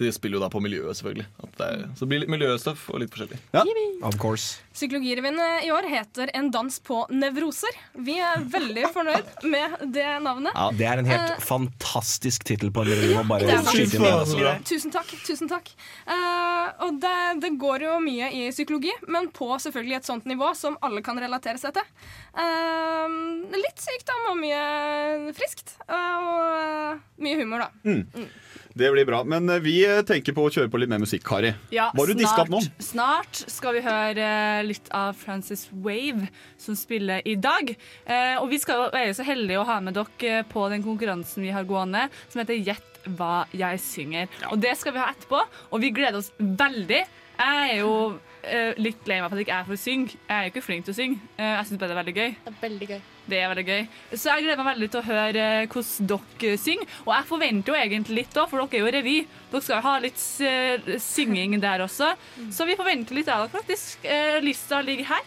[0.00, 1.26] det spiller jo da på miljøet, selvfølgelig.
[1.42, 3.38] At det, er, så det blir litt miljøstøff og litt forskjellig.
[3.56, 3.62] Ja,
[4.06, 4.58] Of course.
[4.76, 7.78] Psykologirevyen i år heter En dans på nevroser.
[8.04, 10.52] Vi er veldig fornøyd med det navnet.
[10.52, 13.12] Ja, det er en helt uh, fantastisk tittel på en revy.
[13.14, 14.64] Ja, bare skyte inn.
[14.68, 15.14] Tusen takk.
[15.26, 15.72] tusen takk
[16.06, 20.52] Uh, Og det, det går jo mye i psykologi, men på selvfølgelig et sånt nivå
[20.58, 21.86] som alle kan relatere seg til.
[22.36, 25.76] Uh, litt sykdom og mye friskt.
[25.88, 27.70] eh, og eh, mye humor, da.
[27.86, 28.28] Mm.
[28.76, 29.22] Det blir bra.
[29.24, 31.54] Men eh, vi eh, tenker på å kjøre på litt mer musikk, Kari.
[31.72, 32.60] Ja, Var du diska opp nå?
[32.84, 36.28] Snart skal vi høre eh, litt av Frances Wave,
[36.60, 37.72] som spiller i dag.
[38.04, 41.54] Eh, og vi skal være så heldige å ha med dere på den konkurransen vi
[41.56, 44.28] har gående, som heter Gjett hva jeg synger.
[44.52, 45.40] Og det skal vi ha etterpå,
[45.72, 47.04] og vi gleder oss veldig.
[47.36, 47.92] Jeg er jo
[48.78, 50.16] litt lei meg for at jeg ikke er for å synge.
[50.20, 51.20] Jeg er jo ikke flink til å synge.
[51.38, 52.34] Eh, jeg syns bare det er veldig gøy.
[52.44, 53.00] Det er veldig gøy.
[53.26, 53.86] Det er veldig gøy.
[54.14, 56.92] Så jeg gleder meg veldig til å høre eh, hvordan dere synger.
[57.06, 59.16] Og jeg forventer jo egentlig litt òg, for dere er jo revy.
[59.50, 62.12] Dere skal jo ha litt eh, synging der også.
[62.54, 64.04] Så vi forventer litt av dere, faktisk.
[64.06, 65.24] Eh, lista ligger her.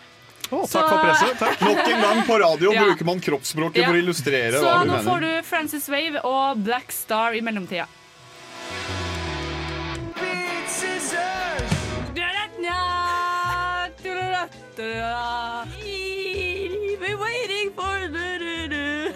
[0.50, 1.36] Så- takk for presset.
[1.44, 1.60] Takk.
[1.62, 2.88] Nok en gang på radio Ja.
[2.88, 3.90] bruker man kroppsspråket Ja.
[3.92, 5.04] for å illustrere Så hva du mener.
[5.04, 7.86] Så nå får du Frances Wave og Black Star i mellomtida.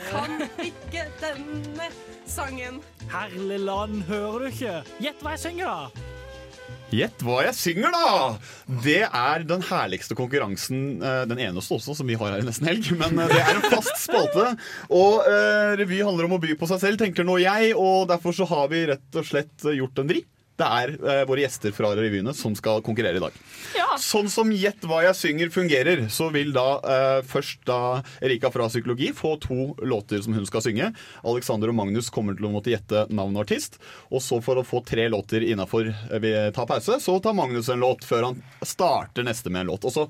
[0.07, 1.89] Kan ikke denne
[2.29, 2.79] sangen.
[3.11, 4.79] Herlig land, hører du ikke?
[5.03, 6.09] Gjett hva jeg synger, da!
[6.93, 8.17] Gjett hva jeg synger, da!
[8.85, 12.69] Det er den herligste konkurransen, eh, den eneste også, som vi har her i Nesten
[12.69, 12.91] Helg.
[12.99, 14.51] Men eh, det er en fast spalte.
[14.93, 17.73] Og uh, revy handler om å by på seg selv, tenker nå jeg.
[17.79, 20.23] Og derfor så har vi rett og slett gjort en vri.
[20.59, 23.37] Det er eh, våre gjester fra revyene som skal konkurrere i dag.
[24.01, 27.79] Sånn som Gjett hva jeg synger fungerer, så vil da eh, først da
[28.23, 30.91] Erika fra Psykologi få to låter som hun skal synge.
[31.25, 33.79] Alexander og Magnus kommer til å måtte gjette navn og artist.
[34.13, 35.89] Og så for å få tre låter innafor
[36.21, 39.89] vi tar pause, så tar Magnus en låt før han starter neste med en låt.
[39.89, 40.07] Og så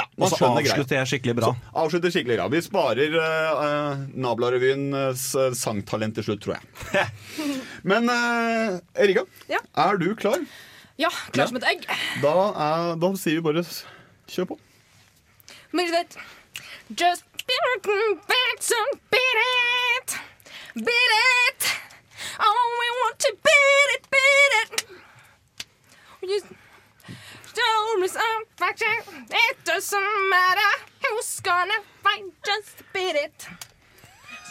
[0.00, 1.52] ja, man Og så avslutter jeg skikkelig bra.
[1.52, 2.48] Så avslutter skikkelig bra.
[2.52, 7.06] Vi sparer uh, Nabla-revyens eh, sangtalent til slutt, tror jeg.
[7.90, 9.60] Men uh, Erika, Ja.
[9.84, 10.40] er du klar?
[11.00, 11.86] Ja, klar som et egg.
[12.24, 13.64] Da, er, da sier vi bare
[14.30, 14.60] kjør på.
[16.90, 20.18] Just beat it back some beat it
[20.74, 21.12] Beat
[21.46, 21.62] it
[22.40, 24.86] Oh, we want to beat it, beat it
[26.28, 26.46] Just
[27.54, 30.72] Don't miss It doesn't matter
[31.04, 33.38] Who's gonna fight Just beat it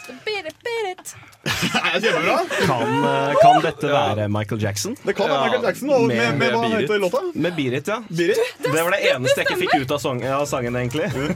[0.06, 1.14] Just beat it, beat it
[1.44, 2.38] Kjempebra.
[2.66, 4.96] Kan, eh, kan dette være Michael Jackson?
[5.02, 5.90] Det kan være Michael Jackson.
[5.90, 7.20] Og med, med, hva Beat heter låta?
[7.34, 8.02] Med Birit, ja.
[8.08, 8.62] Beat It?
[8.62, 11.08] Det var det eneste jeg ikke fikk ut av, song, av sangen, egentlig.
[11.08, 11.28] Ja,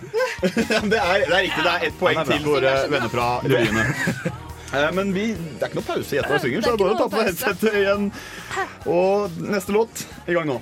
[0.93, 1.64] det, er, det er riktig.
[1.64, 3.87] Det er ett poeng er til våre venner fra revyene.
[4.74, 6.74] Eh, Men vi, det er ikke noe pause i Gjett hva jeg synger, så det
[6.74, 8.09] er bare å ta på headsetet igjen.
[8.91, 10.57] Og neste låt i gang nå.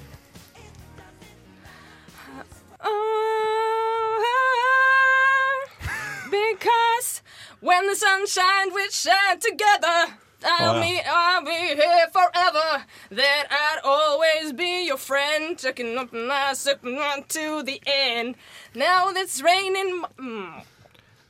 [7.63, 9.99] When the sunshine we shine together,
[10.45, 12.69] I'll, Oh, be, I'll be here forever.
[13.11, 16.53] That I'd always be your friend, checking up my
[16.99, 18.35] on to the end.
[18.75, 20.03] Now it's raining.
[20.19, 20.63] Mm.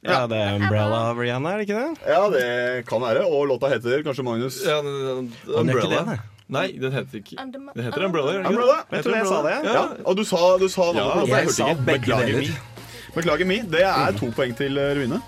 [0.04, 2.00] Ja, det er Umbrella av Rihanna, er det ikke det?
[2.10, 3.20] Ja, det kan være.
[3.28, 6.00] Og låta heter kanskje Magnus Ja, den- den- det Umbrella.
[6.08, 6.18] det,
[6.48, 6.72] nei.
[6.72, 8.32] Den heter ikke Den heter Umbrella.
[8.48, 8.80] Umbrella?
[8.90, 8.96] det?
[8.96, 9.54] Jeg hva jeg sa det.
[9.68, 9.72] Ja.
[9.72, 9.84] Ja.
[10.04, 11.84] Og du sa, du sa Ja, jeg, jeg hørte sa ikke.
[11.86, 12.40] begge Beklager deler.
[12.40, 13.12] mi.
[13.14, 13.58] Beklager mi.
[13.60, 15.22] Det er to poeng til eh, Ruine.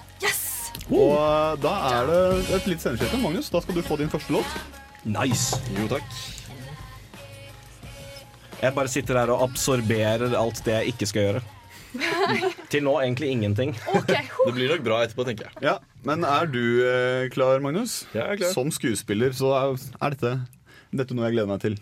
[0.93, 2.22] Og da er det
[2.59, 3.20] et litt sendeskifte.
[3.22, 4.57] Magnus, da skal du få din første låt.
[5.09, 5.57] Nice.
[5.76, 6.05] Jo, takk.
[8.61, 11.43] Jeg bare sitter her og absorberer alt det jeg ikke skal gjøre.
[12.72, 13.74] Til nå egentlig ingenting.
[14.09, 15.64] Det blir nok bra etterpå, tenker jeg.
[15.68, 18.03] Ja, Men er du eh, klar, Magnus?
[18.14, 18.53] Jeg er klar.
[18.53, 20.37] Som skuespiller så er, er dette,
[20.93, 21.76] dette noe jeg gleder meg til.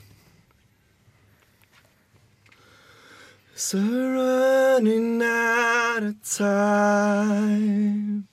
[3.55, 8.32] Surrounding at of time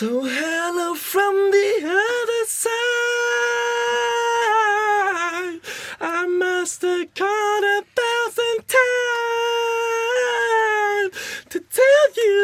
[0.00, 2.72] So hello from the other side.
[6.00, 8.86] I must have called a thousand times
[11.50, 12.40] to tell you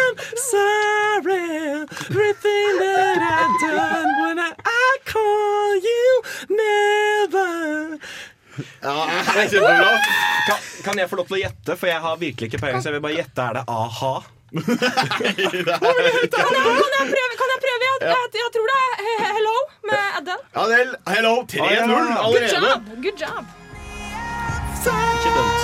[0.00, 0.16] I'm
[0.48, 1.84] sorry.
[2.08, 7.98] Everything that I've done when I, I call you never.
[8.80, 9.92] Ja, det er kjempebra.
[10.48, 11.76] Kan, kan jeg få lov til å gjette?
[11.76, 13.40] For jeg har virkelig ikke peiling, så jeg vil bare gjette.
[13.44, 14.37] Er det a-ha?
[14.48, 16.24] Kan jeg, prøve?
[17.20, 18.00] igjen?
[18.00, 18.16] jeg.
[18.32, 20.42] Jeg, tror det er Hello med Adele.
[20.54, 21.58] Adele, hello, 3-0
[22.32, 22.80] Good job!
[23.02, 23.44] Good job.
[24.88, 25.62] Ikke dumt.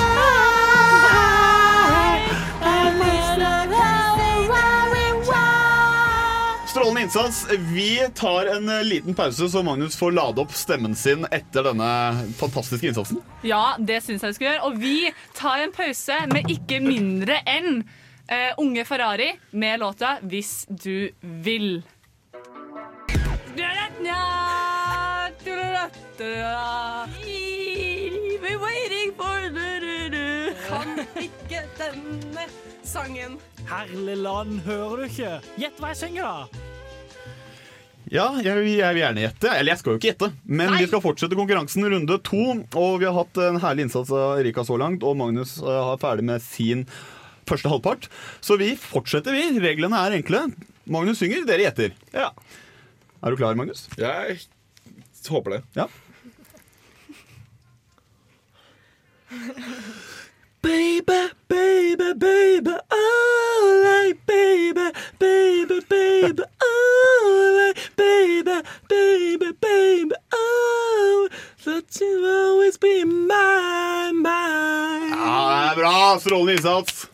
[6.68, 7.46] Strålende innsats.
[7.58, 11.90] Vi tar en eh, liten pause, så Magnus får lade opp stemmen sin etter denne
[12.36, 13.20] fantastiske innsatsen.
[13.46, 14.62] Ja, det syns jeg vi skal gjøre.
[14.66, 14.96] Og vi
[15.38, 17.84] tar en pause med ikke mindre enn
[18.28, 21.82] eh, Unge Ferrari med låta 'Hvis du vil'.
[30.68, 32.44] Kan ikke denne
[32.86, 33.38] sangen.
[33.68, 35.32] Herligland, hører du ikke?
[35.60, 36.62] Gjett hva jeg synger, da!
[38.12, 39.48] Ja, jeg, vil- jeg vil gjerne gjette.
[39.56, 42.42] Eller jeg skal jo ikke gjette, men vi skal fortsette konkurransen runde to.
[42.76, 45.98] Og vi har hatt en herlig innsats av Erika så langt, og Magnus er har
[46.02, 46.84] ferdig med sin
[47.48, 48.08] første halvpart.
[48.44, 49.60] Så vi fortsetter, vi.
[49.64, 50.46] Reglene er enkle.
[50.90, 51.94] Magnus synger, dere gjetter.
[52.12, 52.30] Ja.
[53.24, 53.86] Er du klar, Magnus?
[53.96, 54.40] Jeg
[55.30, 55.62] håper det.
[55.78, 55.88] Ja.
[60.62, 71.28] Baby, baby, baby, all right, baby, baby, baby, all right, baby, baby, baby, oh,
[71.64, 75.10] that you'll always be my, my.
[75.10, 76.18] Ja, det er bra!
[76.20, 77.10] Strålende innsats.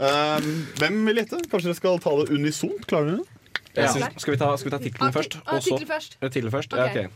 [0.00, 1.42] Um, hvem vil gjette?
[1.50, 2.86] Kanskje dere skal ta det unisont?
[2.88, 3.28] Klarer dere det?
[3.76, 3.88] Ja.
[3.92, 5.36] synes, skal vi ta, skal vi ta tittelen først?
[5.46, 6.16] ah, og først.
[6.20, 6.72] Ja, først?
[6.72, 6.78] Ok.
[6.78, 7.10] Ja, ok.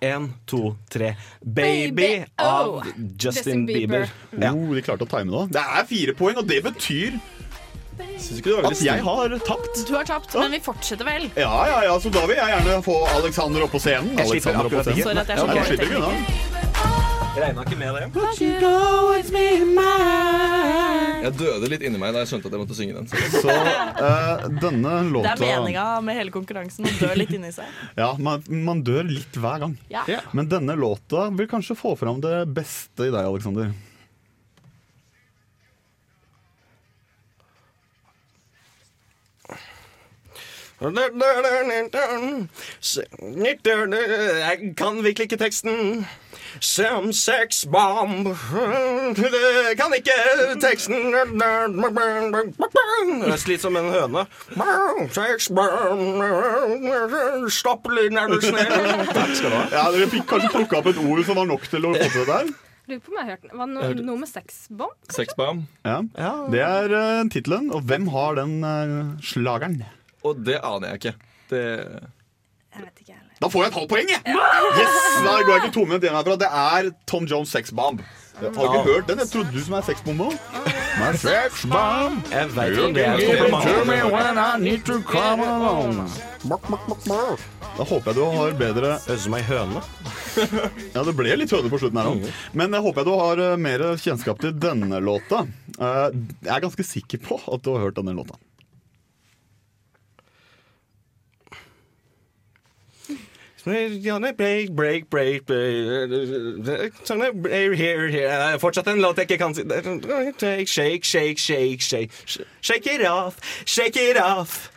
[0.00, 1.14] En, to, tre.
[1.40, 3.98] Baby, Baby, av Justin, Justin Bieber.
[4.30, 4.46] Bieber.
[4.46, 4.52] Ja.
[4.52, 5.46] Oh, de klarte å time det.
[5.56, 7.10] Det er fire poeng, og det betyr
[8.20, 9.78] Syns ikke det at jeg har tapt.
[9.88, 11.30] Du har tapt, men vi fortsetter vel.
[11.36, 14.12] Ja, ja, ja, så da vil jeg gjerne få Alexander opp på scenen.
[14.20, 15.00] Jeg slipper Alexander opp på akkurat scenen.
[15.00, 15.08] ikke.
[15.08, 16.12] Sorry at jeg så Ja, slipper unna.
[17.36, 18.04] Regna ikke med det.
[21.24, 23.08] Jeg døde litt inni meg da jeg skjønte at jeg måtte synge den.
[23.10, 23.16] Så.
[23.46, 27.70] Så eh, denne Det er meninga med hele konkurransen å dø litt inni seg.
[28.00, 29.76] Ja, man, man dør litt hver gang.
[29.92, 30.04] Ja.
[30.36, 33.72] Men denne låta vil kanskje få fram det beste i deg, Alexander.
[40.76, 40.92] Jeg
[44.76, 46.04] kan virkelig ikke teksten.
[46.60, 48.26] Som sexbomb
[49.76, 50.12] Kan ikke
[50.60, 50.94] teksten.
[53.46, 54.26] Litt som en høne.
[57.48, 58.66] Stopp lyden, er du snill.
[59.16, 59.64] Takk skal du ha.
[59.72, 62.20] Ja, Dere fikk kanskje plukka opp et ord som var nok til å få til
[62.20, 62.46] det der.
[62.86, 63.50] Lurer på om jeg har hørt den.
[63.58, 64.94] Var det no, hørte- noe med sexbomb?
[65.10, 65.60] Sexbomb.
[65.82, 65.96] Ja.
[66.52, 67.66] Det er uh, tittelen.
[67.74, 69.80] Og hvem har den uh, slageren?
[70.26, 71.14] Og det aner jeg ikke.
[71.52, 71.64] Det
[73.40, 74.10] Da får jeg et halvt poeng!
[74.12, 74.20] jeg!
[74.26, 74.96] Yes!
[75.24, 76.36] Da går jeg ikke to minutter igjen herfra.
[76.42, 78.00] Det er Tom Jones' Sexbomb.
[78.36, 79.20] Jeg har ikke hørt den.
[79.22, 80.34] Jeg trodde du som er sexbomb òg.
[81.00, 82.18] My sexbomb.
[82.32, 84.12] Jeg vet ikke om det er et kompliment.
[84.12, 86.02] when I need to come along.
[86.44, 89.82] Da håper jeg du har bedre Høres ut som ei høne.
[90.94, 92.26] Ja, det ble litt høne på slutten her òg.
[92.52, 95.46] Men jeg håper jeg du har eh, mer kjennskap til denne låta.
[95.80, 96.08] Eh,
[96.44, 98.36] Jeg er ganske sikker på at du har hørt denne låta.
[103.66, 105.48] Break, break, break, break
[107.74, 108.58] here, here.
[108.62, 109.64] Fortsatt en låt jeg ikke kan si.
[110.66, 112.10] Shake, shake, shake, shake, shake
[112.60, 114.70] Shake it off, shake it off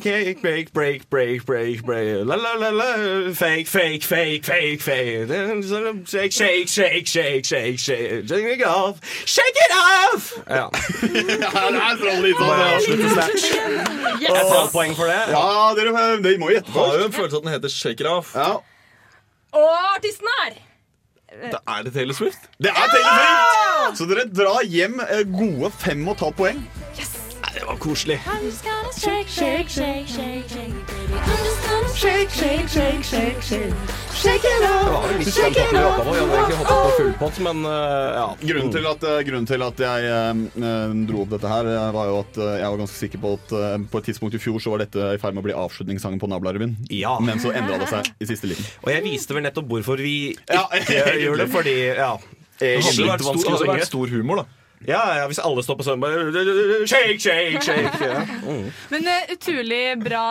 [0.00, 5.28] Cake, break, break, break, break, break La la la la Fake, fake, fake, fake, fake
[6.06, 10.70] Shake, shake, shake, shake, shake, shake Shake it off, shake it off Ja Ja,
[11.70, 12.54] det er sånn litt sånn.
[14.18, 17.44] Et halvt poeng for det Ja, dere, dere må gjette Har jo en følelse at
[17.48, 18.34] den heter Shake It Off.
[18.38, 18.58] Ja,
[19.58, 20.58] Og artisten her.
[21.52, 22.46] Da er det Taylor Swift.
[22.62, 23.98] det er Taylor Swift!
[23.98, 26.60] Så dere drar hjem eh, gode fem og et halvt poeng.
[27.38, 28.18] Nei, det var koselig
[28.98, 30.08] Shake, shake, shake,
[34.12, 35.78] shake, it off, shake it på.
[35.78, 36.68] Vi hadde egentlig off.
[36.68, 37.72] hoppet på full pott, men uh,
[38.18, 38.26] ja.
[38.42, 42.10] Grunnen til at, eh, grunnen til at jeg eh, dro opp dette her, eh, var
[42.10, 44.58] jo at eh, jeg var ganske sikker på at eh, på et tidspunkt i fjor
[44.62, 46.76] så var dette i ferd med å bli avslutningssangen på Nabolarevyen.
[46.94, 47.16] Ja.
[47.24, 48.66] Men så endra det seg i siste liten.
[48.84, 50.16] Og jeg viste vel nettopp hvorfor vi
[50.50, 50.66] Ja,
[51.22, 52.12] gjør det, fordi ja
[52.58, 54.57] Det hadde vært stor humor, da.
[54.86, 56.28] Ja, ja, hvis alle står på sånn bare
[56.86, 57.98] Shake, shake, shake.
[58.04, 58.22] Ja.
[58.46, 58.68] Mm.
[58.92, 60.28] Men uh, utrolig bra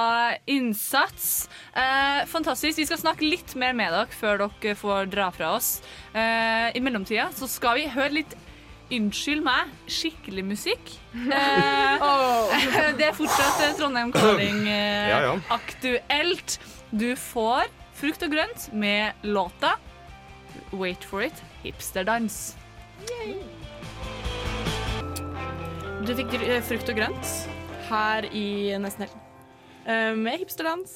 [0.48, 1.48] innsats.
[1.76, 2.80] Uh, fantastisk.
[2.80, 5.78] Vi skal snakke litt mer med dere før dere får dra fra oss.
[6.16, 8.38] Uh, I mellomtida så skal vi høre litt
[8.88, 10.94] Unnskyld meg, skikkelig musikk.
[12.08, 12.54] oh.
[13.00, 14.62] det er fortsatt Trondheim Calling
[15.12, 15.34] Ja, ja.
[15.52, 16.56] aktuelt.
[16.96, 17.68] Du får
[18.00, 19.76] frukt og grønt med låta
[20.72, 22.56] Wait for it, hipsterdans.
[26.08, 27.30] Du fikk eh, frukt og grønt
[27.90, 28.48] her i
[28.80, 29.16] Nesten Helg.
[29.88, 30.94] Eh, Med hipsterdans.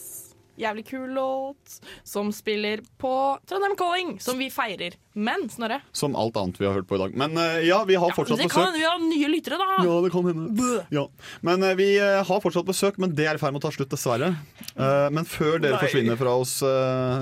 [0.62, 3.12] Jævlig kul låt som spiller på
[3.50, 4.94] Trondheim Calling, som vi feirer.
[5.16, 7.16] Men, Snorre Som alt annet vi har hørt på i dag.
[7.18, 8.68] Men eh, ja, vi har fortsatt Det kan besøk.
[8.68, 9.80] hende vi har nye lyttere, da!
[9.88, 10.74] Ja, det kan hende.
[10.94, 11.06] Ja.
[11.48, 14.34] Men vi har fortsatt besøk, men det er i ferd med å ta slutt, dessverre.
[14.76, 15.82] Eh, men før dere Nei.
[15.88, 16.60] forsvinner fra oss,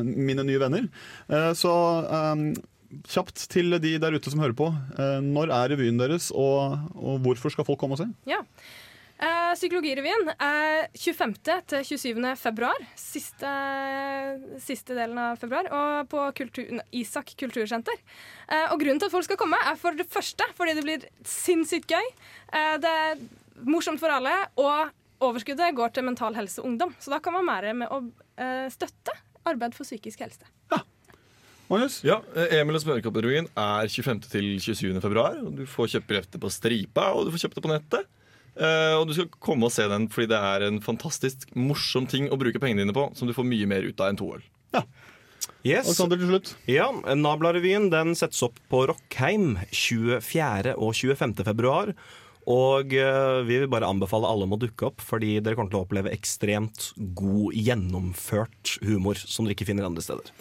[0.10, 0.90] mine nye venner,
[1.30, 1.74] eh, så
[3.10, 4.70] kjapt til de der ute som hører på.
[4.98, 8.10] Eh, når er revyen deres, og, og hvorfor skal folk komme og se?
[8.30, 8.42] Ja.
[9.20, 11.34] Eh, Psykologirevyen er 25.
[11.68, 12.22] til 27.
[12.40, 12.78] februar.
[12.96, 13.50] Siste,
[14.64, 15.68] siste delen av februar.
[15.76, 18.00] Og på kultur, Isak kultursenter.
[18.48, 21.10] Eh, og grunnen til at folk skal komme, er for det første fordi det blir
[21.28, 22.08] sinnssykt gøy.
[22.56, 23.26] Eh, det er
[23.68, 26.96] morsomt for alle, og overskuddet går til Mental Helse Ungdom.
[27.04, 28.00] Så da kan man være med å
[28.72, 29.12] støtte
[29.44, 30.48] arbeid for psykisk helse.
[32.01, 34.24] Ja, eh, Emil og Smørkopprevyen er 25.
[34.32, 35.01] til 27.
[35.03, 35.38] februar.
[35.43, 38.09] og Du får kjøpt billetter på Stripa, og du får kjøpt det på nettet.
[38.59, 42.26] Uh, og du skal komme og se den fordi det er en fantastisk morsom ting
[42.28, 44.41] å bruke pengene dine på, som du får mye mer ut av enn to øl.
[45.63, 45.88] Yes.
[45.88, 46.49] Alexander til slutt.
[46.67, 50.74] Ja, Nabla-revyen den settes opp på Rockheim 24.
[50.76, 51.38] og 25.
[51.47, 51.93] februar.
[52.49, 55.80] Og uh, vi vil bare anbefale alle om å dukke opp, fordi dere kommer til
[55.80, 60.34] å oppleve ekstremt god, gjennomført humor som dere ikke finner andre steder.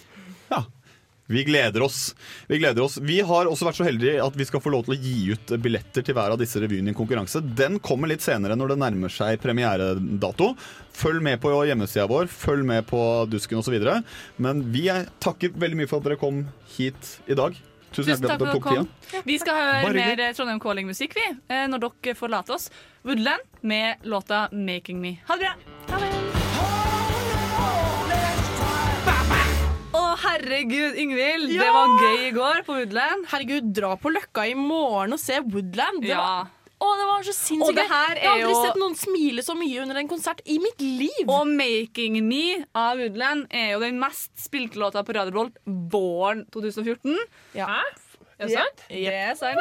[1.30, 2.14] Vi gleder oss.
[2.48, 2.96] Vi gleder oss.
[3.04, 5.52] Vi har også vært så heldige at vi skal få lov til å gi ut
[5.60, 7.42] billetter til hver av disse revyene i en konkurranse.
[7.44, 10.54] Den kommer litt senere når det nærmer seg premieredato.
[10.96, 13.76] Følg med på hjemmesida vår, følg med på Dusken osv.
[14.40, 16.46] Men vi er, takker veldig mye for at dere kom
[16.78, 17.60] hit i dag.
[17.92, 18.88] Tusen Tusen takk for at dere kom.
[19.12, 19.24] kom.
[19.28, 22.70] Vi skal høre mer Trondheim Calling-musikk vi, eh, når dere forlater oss.
[23.04, 25.18] Woodland med låta 'Making Me'.
[25.28, 25.54] Ha det bra!
[25.92, 26.07] Ha det.
[30.22, 31.48] Herregud, Ingvild.
[31.52, 33.26] Det var gøy i går på Woodland.
[33.32, 36.02] Herregud, dra på Løkka i morgen og se Woodland.
[36.02, 36.20] Det Ja.
[36.22, 36.50] var,
[36.80, 37.82] å, det var så sinnssykt gøy.
[37.82, 41.24] Jeg har aldri jo- sett noen smile så mye under en konsert i mitt liv.
[41.28, 46.46] Og 'Making Me' av Woodland er jo den mest spilte låta på Radio Bolt våren
[46.50, 47.16] 2014.
[47.54, 47.82] Ja.
[48.38, 48.84] Er det sant?
[48.88, 49.58] Det er sant.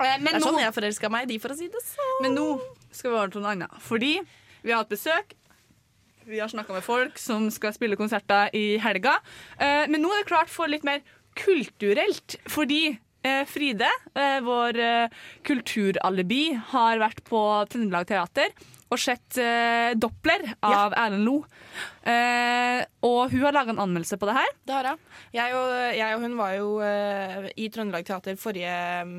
[0.00, 1.80] Eh, Men det er nå, sånn jeg forelska meg i de, for å si det
[1.84, 2.22] sånn.
[2.22, 2.60] men nå
[2.90, 3.70] skal vi over til noe annet.
[3.80, 4.20] Fordi
[4.64, 5.34] vi har hatt besøk.
[6.26, 9.16] Vi har snakka med folk som skal spille konserter i helga.
[9.58, 11.00] Eh, Men nå er det klart for litt mer
[11.34, 12.36] kulturelt.
[12.50, 12.82] Fordi
[13.24, 14.78] eh, Fride, eh, vår
[15.46, 17.40] kulturalibi, har vært på
[17.72, 18.52] Trøndelag Teater
[18.92, 21.38] og sett eh, Doppler av Erlend Lo.
[22.04, 24.50] Eh, og hun har laga en anmeldelse på det her.
[24.68, 25.00] Det har jeg.
[25.38, 28.74] Jeg og, jeg og hun var jo eh, i Trøndelag Teater forrige
[29.08, 29.16] mm,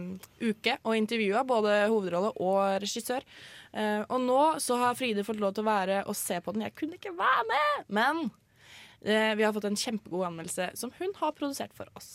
[0.51, 3.25] uke og intervjua både hovedrolle og regissør.
[3.73, 6.67] Eh, og nå så har Fride fått lov til å være og se på den.
[6.67, 11.13] Jeg kunne ikke være med, men uh, vi har fått en kjempegod anmeldelse som hun
[11.19, 12.11] har produsert for oss.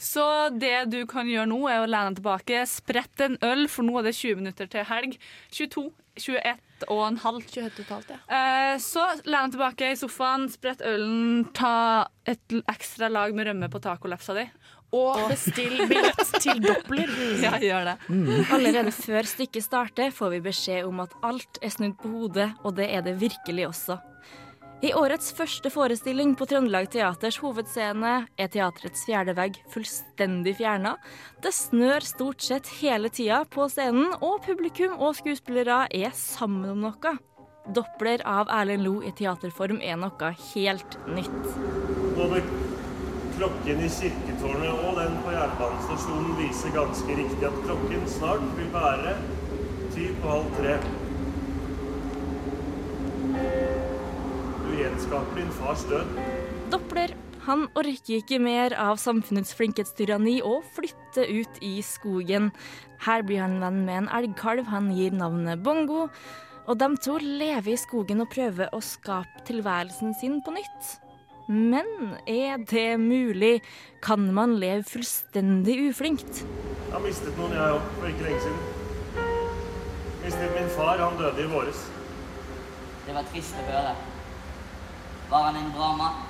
[0.00, 0.24] Så
[0.56, 3.98] det du kan gjøre nå, er å lene deg tilbake, sprette en øl, for nå
[4.00, 5.18] er det 20 minutter til helg.
[5.52, 5.90] 22,
[6.24, 7.44] 21 og en halv.
[7.44, 8.20] 21 totalt, ja.
[8.30, 13.68] Uh, så len deg tilbake i sofaen, sprett ølen, ta et ekstra lag med rømme
[13.72, 14.46] på tacolefsa di.
[14.96, 17.10] Og bestill billett til Doppler.
[17.44, 17.96] Ja, gjør det.
[18.50, 22.74] Allerede før stykket starter, får vi beskjed om at alt er snudd på hodet, og
[22.78, 24.00] det er det virkelig også.
[24.80, 30.94] I årets første forestilling på Trøndelag Teaters hovedscene er teatrets fjerde vegg fullstendig fjerna.
[31.44, 36.80] Det snør stort sett hele tida på scenen, og publikum og skuespillere er sammen om
[36.88, 37.14] noe.
[37.76, 42.69] Doppler av Erlend Lo i teaterform er noe helt nytt.
[43.40, 49.14] Klokken i kirketårnet og den på jernbanestasjonen viser ganske riktig at klokken snart vil være
[49.94, 50.74] ti på halv tre.
[54.60, 56.20] Du gjenskaper din fars død.
[56.76, 57.16] Doppler
[57.48, 62.52] han orker ikke mer av samfunnets flinkhetstyranni og flytter ut i skogen.
[63.08, 66.10] Her blir han venn med en elgkalv han gir navnet Bongo.
[66.68, 70.98] Og de to lever i skogen og prøver å skape tilværelsen sin på nytt.
[71.50, 73.62] Men er det mulig?
[74.02, 76.44] Kan man leve fullstendig uflinkt?
[76.44, 78.60] Jeg har mistet noen, jeg òg, for ikke lenge siden.
[80.22, 81.02] Mistet min far.
[81.02, 81.82] Han døde i våres.
[83.06, 83.96] Det var trist å høre.
[85.32, 86.29] Var han en bra mann?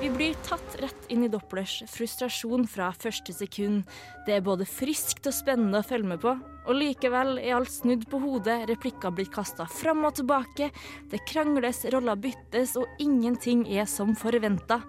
[0.00, 3.86] Vi blir tatt rett inn i Dopplers frustrasjon fra første sekund.
[4.26, 6.34] Det er både friskt og spennende å følge med på,
[6.66, 10.70] og likevel er alt snudd på hodet, replikker blir kasta fram og tilbake,
[11.10, 14.82] det krangles, roller byttes, og ingenting er som forventa.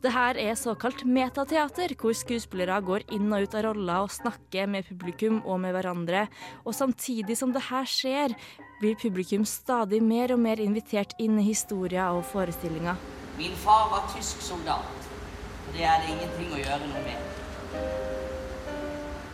[0.00, 4.68] Det her er såkalt metateater, hvor skuespillere går inn og ut av roller og snakker
[4.70, 6.26] med publikum og med hverandre.
[6.64, 8.36] Og samtidig som det her skjer,
[8.80, 13.25] blir publikum stadig mer og mer invitert inn i historier og forestillinger.
[13.36, 15.08] Min far var tysk soldat,
[15.66, 17.18] og det er det ingenting å gjøre noe med.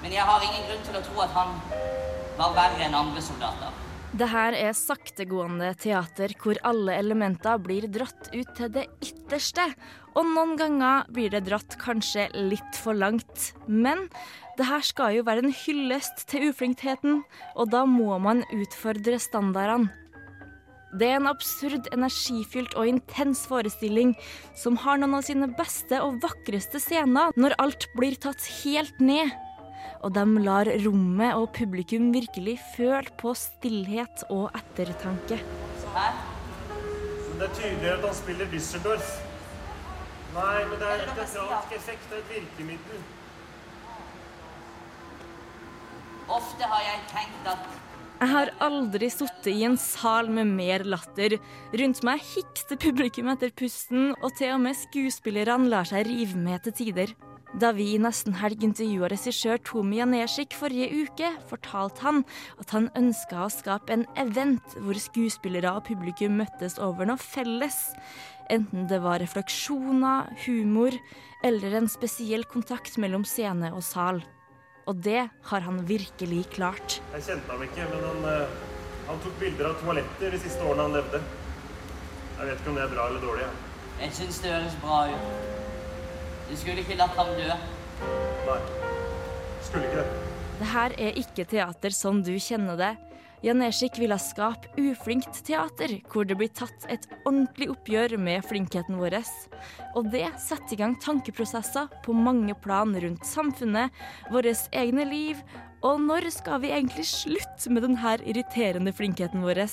[0.02, 1.54] Men jeg har ingen grunn til å tro at han
[2.40, 3.78] var verre enn andre soldater.
[4.12, 9.70] Det her er saktegående teater hvor alle elementer blir dratt ut til det ytterste.
[10.18, 13.52] Og noen ganger blir det dratt kanskje litt for langt.
[13.64, 14.08] Men
[14.58, 17.22] det her skal jo være en hyllest til uflinkheten,
[17.56, 20.01] og da må man utfordre standardene.
[20.92, 24.10] Det er en absurd, energifylt og intens forestilling
[24.58, 29.32] som har noen av sine beste og vakreste scener når alt blir tatt helt ned.
[30.04, 35.38] Og de lar rommet og publikum virkelig føle på stillhet og ettertanke.
[35.94, 39.14] Men det er tydelig at han spiller Düsseldorf.
[40.34, 42.04] Nei, men det er teatralsk effekt.
[42.10, 43.00] Det er et virkemiddel.
[46.28, 47.91] Ofte har jeg tenkt at
[48.22, 51.32] Jeg har aldri sittet i en sal med mer latter.
[51.74, 56.62] Rundt meg hikster publikum etter pusten, og til og med skuespillerne lar seg rive med
[56.62, 57.10] til tider.
[57.58, 62.20] Da vi i Nesten Helg intervjua regissør Tomi Janesik forrige uke, fortalte han
[62.62, 67.80] at han ønska å skape en event hvor skuespillere og publikum møttes over noe felles.
[68.54, 70.94] Enten det var refleksjoner, humor
[71.42, 74.22] eller en spesiell kontakt mellom scene og sal.
[74.86, 76.98] Og det har han virkelig klart.
[77.14, 78.56] Jeg kjente ham ikke, men han, eh,
[79.06, 81.20] han tok bilder av toaletter de siste årene han levde.
[82.38, 83.46] Jeg vet ikke om det er bra eller dårlig.
[83.46, 83.52] Ja.
[84.02, 85.28] Jeg syns det høres bra ut.
[86.50, 87.54] Du skulle ikke latt ham dø.
[88.48, 88.58] Nei.
[89.62, 90.28] Skulle ikke det.
[90.58, 92.92] Det her er ikke teater som du kjenner det.
[93.42, 99.16] Janesik ville skape uflinkt teater, hvor det blir tatt et ordentlig oppgjør med flinkheten vår.
[99.98, 103.90] Og det setter i gang tankeprosesser på mange plan rundt samfunnet,
[104.30, 105.42] våre egne liv,
[105.82, 109.64] og når skal vi egentlig slutte med denne irriterende flinkheten vår?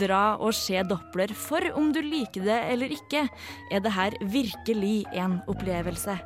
[0.00, 3.26] Dra og se Doppler, for om du liker det eller ikke,
[3.72, 6.16] er det her virkelig en opplevelse.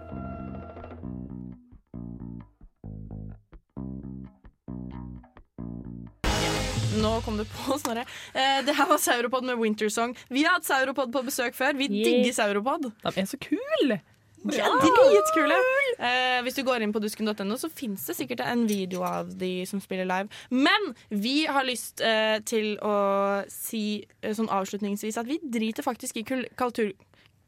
[7.05, 8.07] Nå kom det på, Snorre.
[8.33, 10.15] Eh, det her var Sauropod med Wintersong.
[10.33, 11.77] Vi har hatt Sauropod på besøk før.
[11.77, 12.05] Vi Yeah.
[12.09, 12.91] digger Sauropod.
[13.03, 14.01] De er så kule!
[14.45, 15.57] Er dritkule!
[15.99, 19.65] Eh, hvis du går inn på dusken.no, så fins det sikkert en video av de
[19.69, 20.29] som spiller live.
[20.51, 26.21] Men vi har lyst eh, til å si eh, sånn avslutningsvis at vi driter faktisk
[26.21, 26.93] i kul kaltur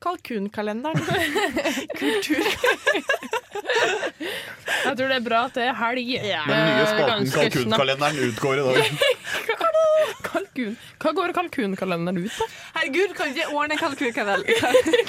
[0.03, 1.03] kalkunkalenderen.
[2.01, 2.43] Kultur...
[4.87, 6.11] Jeg tror det er bra at det er helg.
[6.47, 8.77] Den nye spalten Kalkunkalenderen utgår i dag.
[10.27, 10.75] Kalkun.
[11.01, 12.47] Hva går kalkunkalenderen ut på?
[12.77, 14.45] Herregud, kan ikke ordne kalkunkalenderen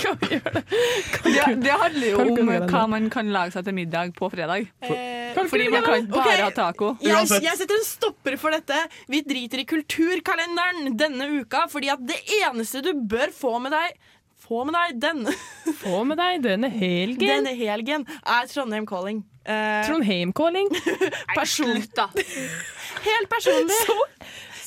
[0.02, 0.64] kalkunkalender?
[1.26, 4.70] det, det handler jo om hva man kan lage seg til middag på fredag.
[4.82, 6.94] Eh, Fordi man kan bare ha taco.
[7.04, 8.78] Jeg, jeg setter en stopper for dette.
[9.12, 13.98] Vi driter i kulturkalenderen denne uka, fordi at det eneste du bør få med deg
[14.48, 15.28] få med deg den!
[15.82, 17.20] Få med deg denne helgen.
[17.22, 19.22] Denne helgen er Trondheim Calling.
[19.44, 20.72] Eh, Trondheim Calling?
[21.38, 21.76] person...
[23.08, 23.96] Helt personlig så,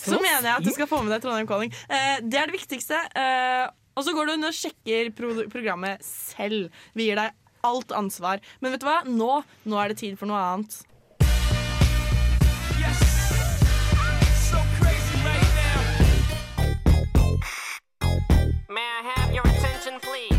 [0.05, 1.73] så mener jeg at du skal få med deg Trondheim Calling.
[1.89, 3.01] Eh, det er det viktigste.
[3.17, 3.67] Eh,
[3.97, 6.71] og så går du inn og sjekker pro programmet selv.
[6.97, 7.35] Vi gir deg
[7.67, 8.41] alt ansvar.
[8.61, 9.01] Men vet du hva?
[9.09, 10.81] Nå, nå er det tid for noe annet.
[18.71, 19.50] May I have your
[19.81, 20.31] attention, please?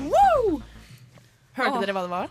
[0.00, 0.62] Woo!
[1.52, 2.28] Hørte dere hva det var?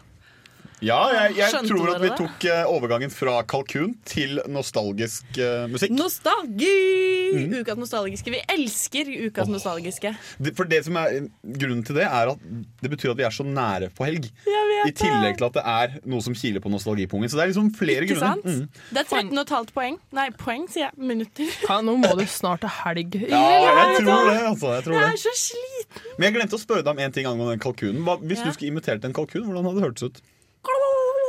[0.85, 2.17] Ja, jeg, jeg Skjønte tror at vi det?
[2.19, 5.95] tok eh, overgangen fra kalkun til nostalgisk uh, musikk.
[5.97, 6.73] Nostalgi!
[7.33, 7.55] Mm.
[7.63, 8.29] Ukas nostalgiske.
[8.31, 10.11] Vi elsker ukas nostalgiske.
[10.37, 12.37] Det- For det som er Grunnen til det er at
[12.83, 14.29] det betyr at vi er så nære på helg.
[14.85, 17.27] I tillegg til at det er noe som kiler på nostalgipungen.
[17.27, 18.37] Så det er liksom flere Ikke grunner.
[18.37, 18.45] sant?
[18.45, 18.69] Mm.
[18.93, 19.97] Det er 13,5 poeng.
[20.13, 20.93] Nei, poeng, sier jeg.
[20.97, 21.49] Minutter.
[21.65, 23.17] Ja, nå må du snart til helg.
[23.27, 24.37] Ja, jeg tror det.
[24.53, 26.07] altså jeg tror Jeg det er så sliten.
[26.19, 28.03] Men jeg glemte å spørre deg om en ting angående den kalkunen.
[28.05, 28.45] Hva, hvis Ja.
[28.45, 30.21] du skulle imitert en kalkun, hvordan hadde det hørtes ut?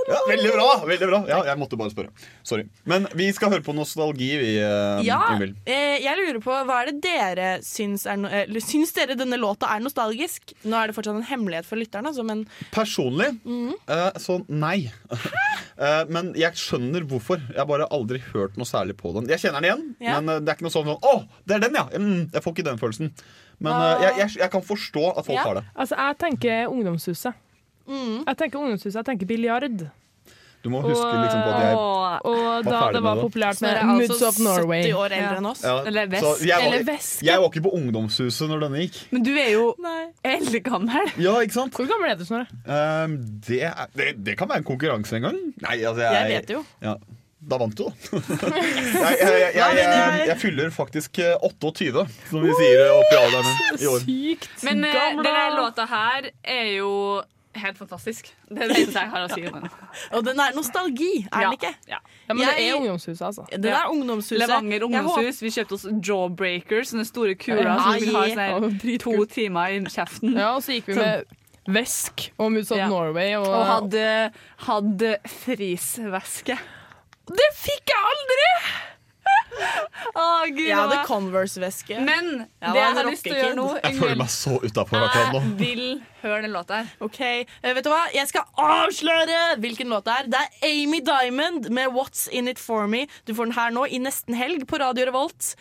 [0.09, 0.66] Ja, veldig bra!
[0.88, 2.11] veldig bra Ja, Jeg måtte bare spørre.
[2.46, 2.64] Sorry.
[2.88, 5.56] Men vi skal høre på nostalgi, vi, eh, Ja, Ingvild.
[5.66, 9.36] eh, jeg lurer på Hva er det dere syns er no eller, Syns dere denne
[9.40, 10.54] låta er nostalgisk?
[10.64, 13.74] Nå er det fortsatt en hemmelighet for lytterne, altså, men Personlig Mhm.
[13.88, 14.90] eh, så nei.
[15.78, 17.38] Eh, men jeg skjønner hvorfor.
[17.52, 19.28] Jeg har bare aldri hørt noe særlig på den.
[19.30, 20.20] Jeg kjenner den igjen, Ja.
[20.20, 21.84] men eh, det er ikke noe sånn sånn, Å, det er den, ja!
[21.94, 23.12] Mm, jeg får ikke den følelsen.
[23.61, 25.64] Men eh, jeg, jeg, jeg kan forstå at folk har det.
[25.78, 27.34] Altså, jeg tenker Ungdomshuset.
[27.89, 29.89] Jeg tenker Ungdomshuset, jeg tenker biljard.
[30.59, 33.26] Du må huske liksom på at jeg Og da ferdig det var med det.
[33.28, 34.80] populært Så med Moods altså of Norway.
[34.89, 35.61] 70 år eldre enn oss.
[35.62, 36.49] Ja, Eller så Vesk.
[36.49, 38.99] jeg, var, jeg var ikke på ungdomshuset når denne gikk.
[39.14, 39.68] Men du er jo
[40.26, 41.12] eldgammel.
[41.22, 41.78] Ja, ikke sant?
[41.78, 42.51] Hvor gammel er du, Snorre?
[42.66, 43.14] Um,
[43.47, 45.39] det, er, det, det kan være en konkurranse en gang.
[45.62, 46.64] Nei, altså jeg, Jeg vet jo.
[46.82, 46.97] Ja,
[47.49, 48.18] da vant du, da.
[48.18, 53.78] jeg, jeg, jeg, jeg, jeg, jeg fyller faktisk eh, 28, som vi sier oppi alderen
[53.78, 54.07] i år.
[54.11, 56.91] Sykt Men eh, denne låta her er jo
[57.62, 58.28] helt fantastisk.
[58.48, 59.66] Det er det eneste jeg har å si om den.
[60.18, 61.72] Og den er nostalgi, er den ikke?
[61.90, 61.98] Ja.
[62.28, 63.46] Ja, men det er Ungdomshuset, altså.
[63.52, 64.38] Det er ungdomshuset.
[64.42, 65.42] Levanger ungdomshus.
[65.42, 69.76] Vi kjøpte oss Jawbreakers, sånne store kuler som vi har ha sånn her to timer
[69.76, 70.36] i kjeften.
[70.36, 71.36] Ja, og så gikk vi med
[71.68, 72.88] Vesk og Moods of Ja.
[72.88, 73.34] Norway.
[73.36, 74.04] Og, Og hadde,
[74.68, 76.56] hadde frisveske.
[77.28, 78.52] Det fikk jeg aldri!
[80.18, 81.99] Å, Gud, Jeg hadde Converse-veske.
[82.05, 82.28] Men
[82.61, 83.66] Jeg det jeg har lyst til å gjøre nå.
[83.82, 85.42] Jeg føler meg så utafor akkurat nå.
[85.42, 85.82] jeg vil
[86.22, 86.92] høre den låta her.
[87.05, 88.05] Ok, eh, vet du hva?
[88.14, 90.30] Jeg skal avsløre hvilken låt det er.
[90.34, 93.07] Det er Amy Diamond med What's In It For Me.
[93.26, 95.55] Du får den her nå i nesten helg på Radio Revolt.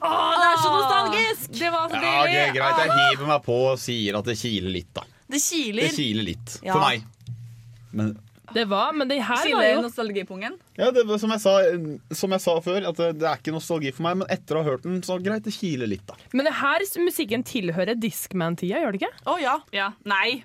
[0.00, 1.46] Å, det er så nostalgisk!
[1.60, 2.54] Det var så Ja, ok, deilig.
[2.56, 5.04] greit, jeg hiver meg på og sier at det kiler litt, da.
[5.30, 5.86] Det kiler.
[5.86, 6.58] Det kiler litt.
[6.64, 6.72] Ja.
[6.74, 7.04] For meg.
[7.92, 8.12] Men
[8.54, 10.56] Det var, men det her var Skiller jo nostalgipungen.
[10.80, 11.52] ja, det, var som, jeg sa,
[12.18, 14.18] som jeg sa før, at det, det er ikke nostalgi for meg.
[14.22, 16.16] Men etter å ha hørt den, så greit, det kiler litt, da.
[16.32, 19.12] Men det her musikken tilhører Discman-tida, gjør det ikke?
[19.30, 19.56] Å ja.
[19.76, 19.92] Ja.
[20.02, 20.40] Nei.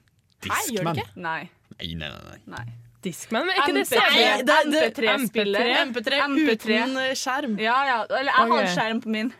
[0.45, 1.01] Nei, gjør det Discman.
[1.01, 1.21] ikke?
[1.25, 1.41] Nei.
[1.79, 2.41] Nei, nei, nei.
[2.59, 2.65] Nei.
[3.05, 4.01] Discman, men er ikke det MP3.
[4.11, 4.21] CD?
[4.25, 5.71] Nei, det- det- MP3-spiller.
[5.85, 6.79] MP3 MP3.
[6.81, 7.55] uten eh, skjerm.
[7.61, 7.97] Ja, ja.
[8.09, 9.31] Eller jeg har har skjerm på min.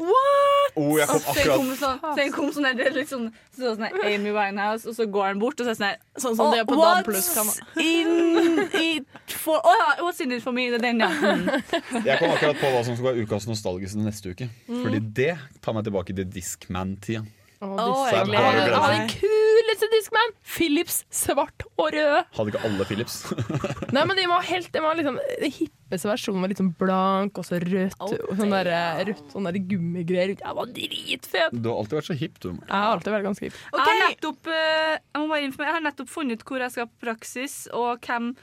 [0.75, 3.33] Oh, jeg kom Så den kom akkurat sånn, så jeg kom sånn, der, liksom, sånn,
[3.55, 5.97] så sånn der Amy Winehouse, og så går han bort, og så er sånn her
[6.19, 9.87] Sånn som det er på «Oh, DAB+, kan man- What's in it for Å ja,
[10.03, 10.69] what's in it for me?
[10.69, 11.07] Det er den, ja.
[11.07, 11.47] Mm.
[12.09, 14.49] Jeg kom akkurat på hva som skal være ukas nostalgiske neste uke.
[14.67, 17.23] Fordi det tar meg tilbake til Discman-tida.
[17.63, 20.33] Å, jeg har den kuleste Discman!
[20.55, 22.27] Philips svart og rød.
[22.35, 23.15] Hadde ikke alle Philips.
[23.95, 27.39] Nei, men de var helt de var liksom Den hippeste versjonen var litt sånn blank
[27.39, 27.95] og så rødt.
[28.03, 28.71] Og sånn der,
[29.11, 30.35] rødt sånn der gummigreier.
[30.35, 31.55] Jeg var dritfet!
[31.55, 32.49] Du har alltid vært så hipp, du.
[32.51, 33.61] Jeg har alltid vært ganske hipp.
[33.71, 36.75] Jeg, har nettopp, eh, jeg, må bare informere, jeg har nettopp funnet ut hvor jeg
[36.75, 38.33] skal på praksis, og hvem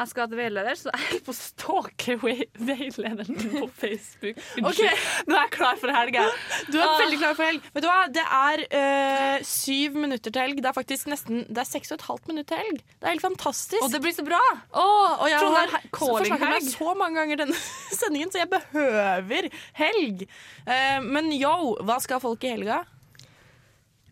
[0.00, 4.40] jeg skal ha til veileder, så jeg holder på å stalke veilederen på Facebook.
[4.60, 5.02] Unnskyld.
[5.28, 6.18] Nå er jeg klar for helg.
[6.18, 6.36] jeg.
[6.70, 6.98] Du er Ah.
[7.02, 7.68] veldig klar for helg.
[7.74, 7.98] Vet du hva?
[8.16, 10.60] Det er øh, syv minutter til helg.
[10.64, 12.80] Det er faktisk nesten Det er seks og et halvt minutt til helg.
[13.00, 13.82] Det er helt fantastisk.
[13.84, 14.40] Og det blir så bra!
[14.72, 17.58] Oh, og jeg har forsnakket meg så mange ganger denne
[18.00, 20.24] sendingen, så jeg behøver helg.
[20.66, 22.82] Uh, men yo, hva skal folk i helga?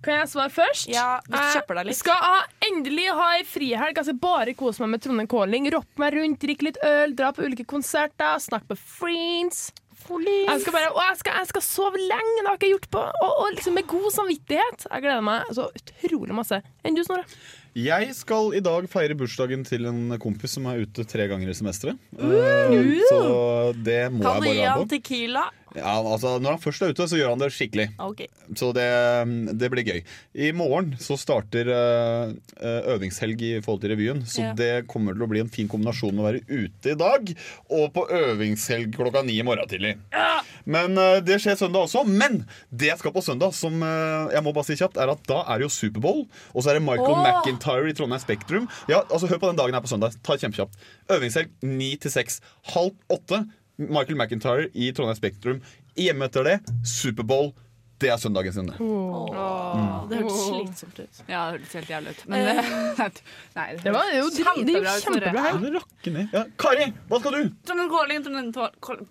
[0.05, 0.86] Kan jeg svare først?
[0.92, 1.96] Ja, vi du kjøper deg litt.
[1.96, 2.38] Jeg skal ha,
[2.68, 3.99] endelig ha ei frihelg.
[3.99, 5.68] Altså bare kose meg med Trondheim Calling.
[5.74, 9.68] Roppe meg rundt, drikke litt øl, dra på ulike konserter, snakke med friends.
[10.09, 13.01] Jeg skal, bare, jeg, skal, jeg skal sove lenge, det har jeg ikke gjort på.
[13.26, 14.86] Og, og liksom med god samvittighet.
[14.86, 16.61] Jeg gleder meg så utrolig masse.
[16.86, 17.26] Enn du, Snorre?
[17.78, 21.57] Jeg skal i dag feire bursdagen til en kompis som er ute tre ganger i
[21.59, 22.01] semesteret.
[22.16, 22.30] Uh.
[22.30, 23.20] uh, så
[23.76, 24.88] det må Kan du jeg gi bare han være på.
[24.94, 25.44] Tequila?
[25.78, 27.88] Ja, altså, når han først er ute, så gjør han det skikkelig.
[28.02, 28.28] Okay.
[28.58, 28.86] Så det,
[29.60, 30.00] det blir gøy.
[30.34, 34.22] I morgen så starter eh, eh, øvingshelg i forhold til revyen.
[34.28, 34.52] Så Ja.
[34.58, 37.32] det kommer til å bli en fin kombinasjon med å være ute i dag
[37.74, 39.94] og på øvingshelg klokka ni i morgen tidlig.
[40.68, 42.04] Men eh, det skjer søndag også.
[42.08, 45.42] Men det jeg skal på søndag, som jeg må bare si kjapt, er at da
[45.46, 46.24] er det jo Superbowl.
[46.54, 47.22] Og så er det Michael oh.
[47.24, 48.68] McIntyre i Trondheim Spektrum.
[48.90, 50.16] Ja, altså Hør på den dagen her på søndag.
[50.24, 50.76] Ta kjempekjapt.
[51.12, 52.40] Øvingshelg ni til seks.
[52.74, 53.44] Halv åtte.
[53.78, 55.62] Michael McIntyre i Trondheim Spektrum.
[55.98, 57.52] Hjemme etter det, Superbowl.
[57.98, 58.66] Det er søndagen sin.
[58.70, 58.76] det.
[58.78, 61.22] Det hørtes slitsomt ut.
[61.26, 62.20] Ja, det hørtes helt jævlig ut.
[62.30, 62.68] Men Eh,
[63.56, 66.28] nei, Det det var jo kjempebra kjempebra Det ned.
[66.32, 66.44] Ja.
[66.58, 67.50] Kari, hva skal du?
[67.66, 68.52] Trondheim Calling, Trondheim
[68.86, 69.08] Calling.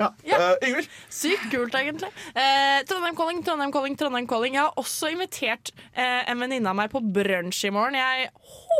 [0.00, 0.12] Ja.
[0.24, 0.88] Eh, Yngvild?
[1.12, 2.08] Sykt kult, egentlig.
[2.36, 4.56] Uh, Trondheim Calling, Trondheim Calling, Trondheim Calling.
[4.56, 7.96] Jeg har også invitert uh, en venninne av meg på brunsj i morgen.
[8.00, 8.30] Jeg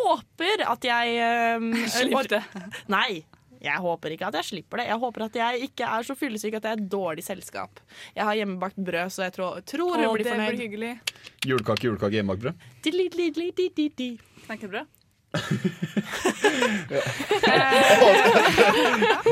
[0.05, 2.45] håper at jeg uh, Slipper det.
[2.93, 3.23] Nei.
[3.61, 4.87] Jeg håper ikke at jeg slipper det.
[4.89, 7.83] Jeg håper at jeg ikke er så fyllesyk at jeg er et dårlig selskap.
[8.17, 11.13] Jeg har hjemmebakt brød, så jeg tror, tror hun Å, blir det fornøyd.
[11.47, 12.65] Julekake, julekake, hjemmebakt brød.
[12.87, 14.11] Di-li-li-li-di-di-di.
[14.47, 15.00] Knekkebrød.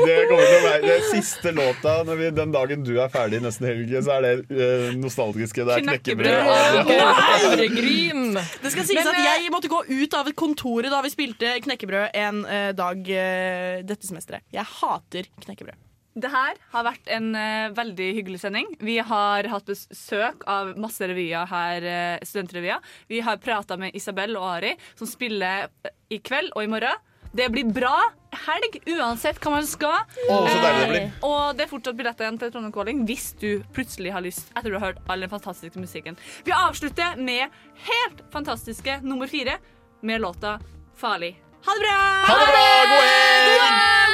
[0.05, 3.41] Det kommer til å være det siste låta når vi, den dagen du er ferdig
[3.43, 3.91] nesten helg.
[4.05, 5.65] Så er det uh, nostalgiske.
[5.67, 6.31] Det er knekkebrød.
[6.87, 8.37] Herregrin!
[8.37, 11.11] Det skal sies Men, at eh, jeg måtte gå ut av et kontor da vi
[11.13, 14.47] spilte knekkebrød en uh, dag uh, dette semesteret.
[14.55, 15.88] Jeg hater knekkebrød.
[16.19, 18.69] Det her har vært en uh, veldig hyggelig sending.
[18.83, 22.83] Vi har hatt besøk av masse revyer her, uh, studentrevyer.
[23.11, 27.05] Vi har prata med Isabel og Ari, som spiller eh, i kveld og i morgen.
[27.31, 27.93] Det blir bra
[28.47, 29.99] helg uansett hva man skal.
[30.29, 31.11] Oh, så deilig det blir.
[31.27, 34.73] Og det er fortsatt billetter igjen til Trondheim Calling hvis du plutselig har lyst etter
[34.73, 36.17] du har hørt all den fantastiske musikken.
[36.47, 37.53] Vi avslutter med
[37.89, 39.59] helt fantastiske nummer fire
[40.01, 40.57] med låta
[40.99, 41.37] Farlig.
[41.65, 41.99] Ha det bra!
[42.27, 42.65] Ha det bra!
[42.91, 43.03] God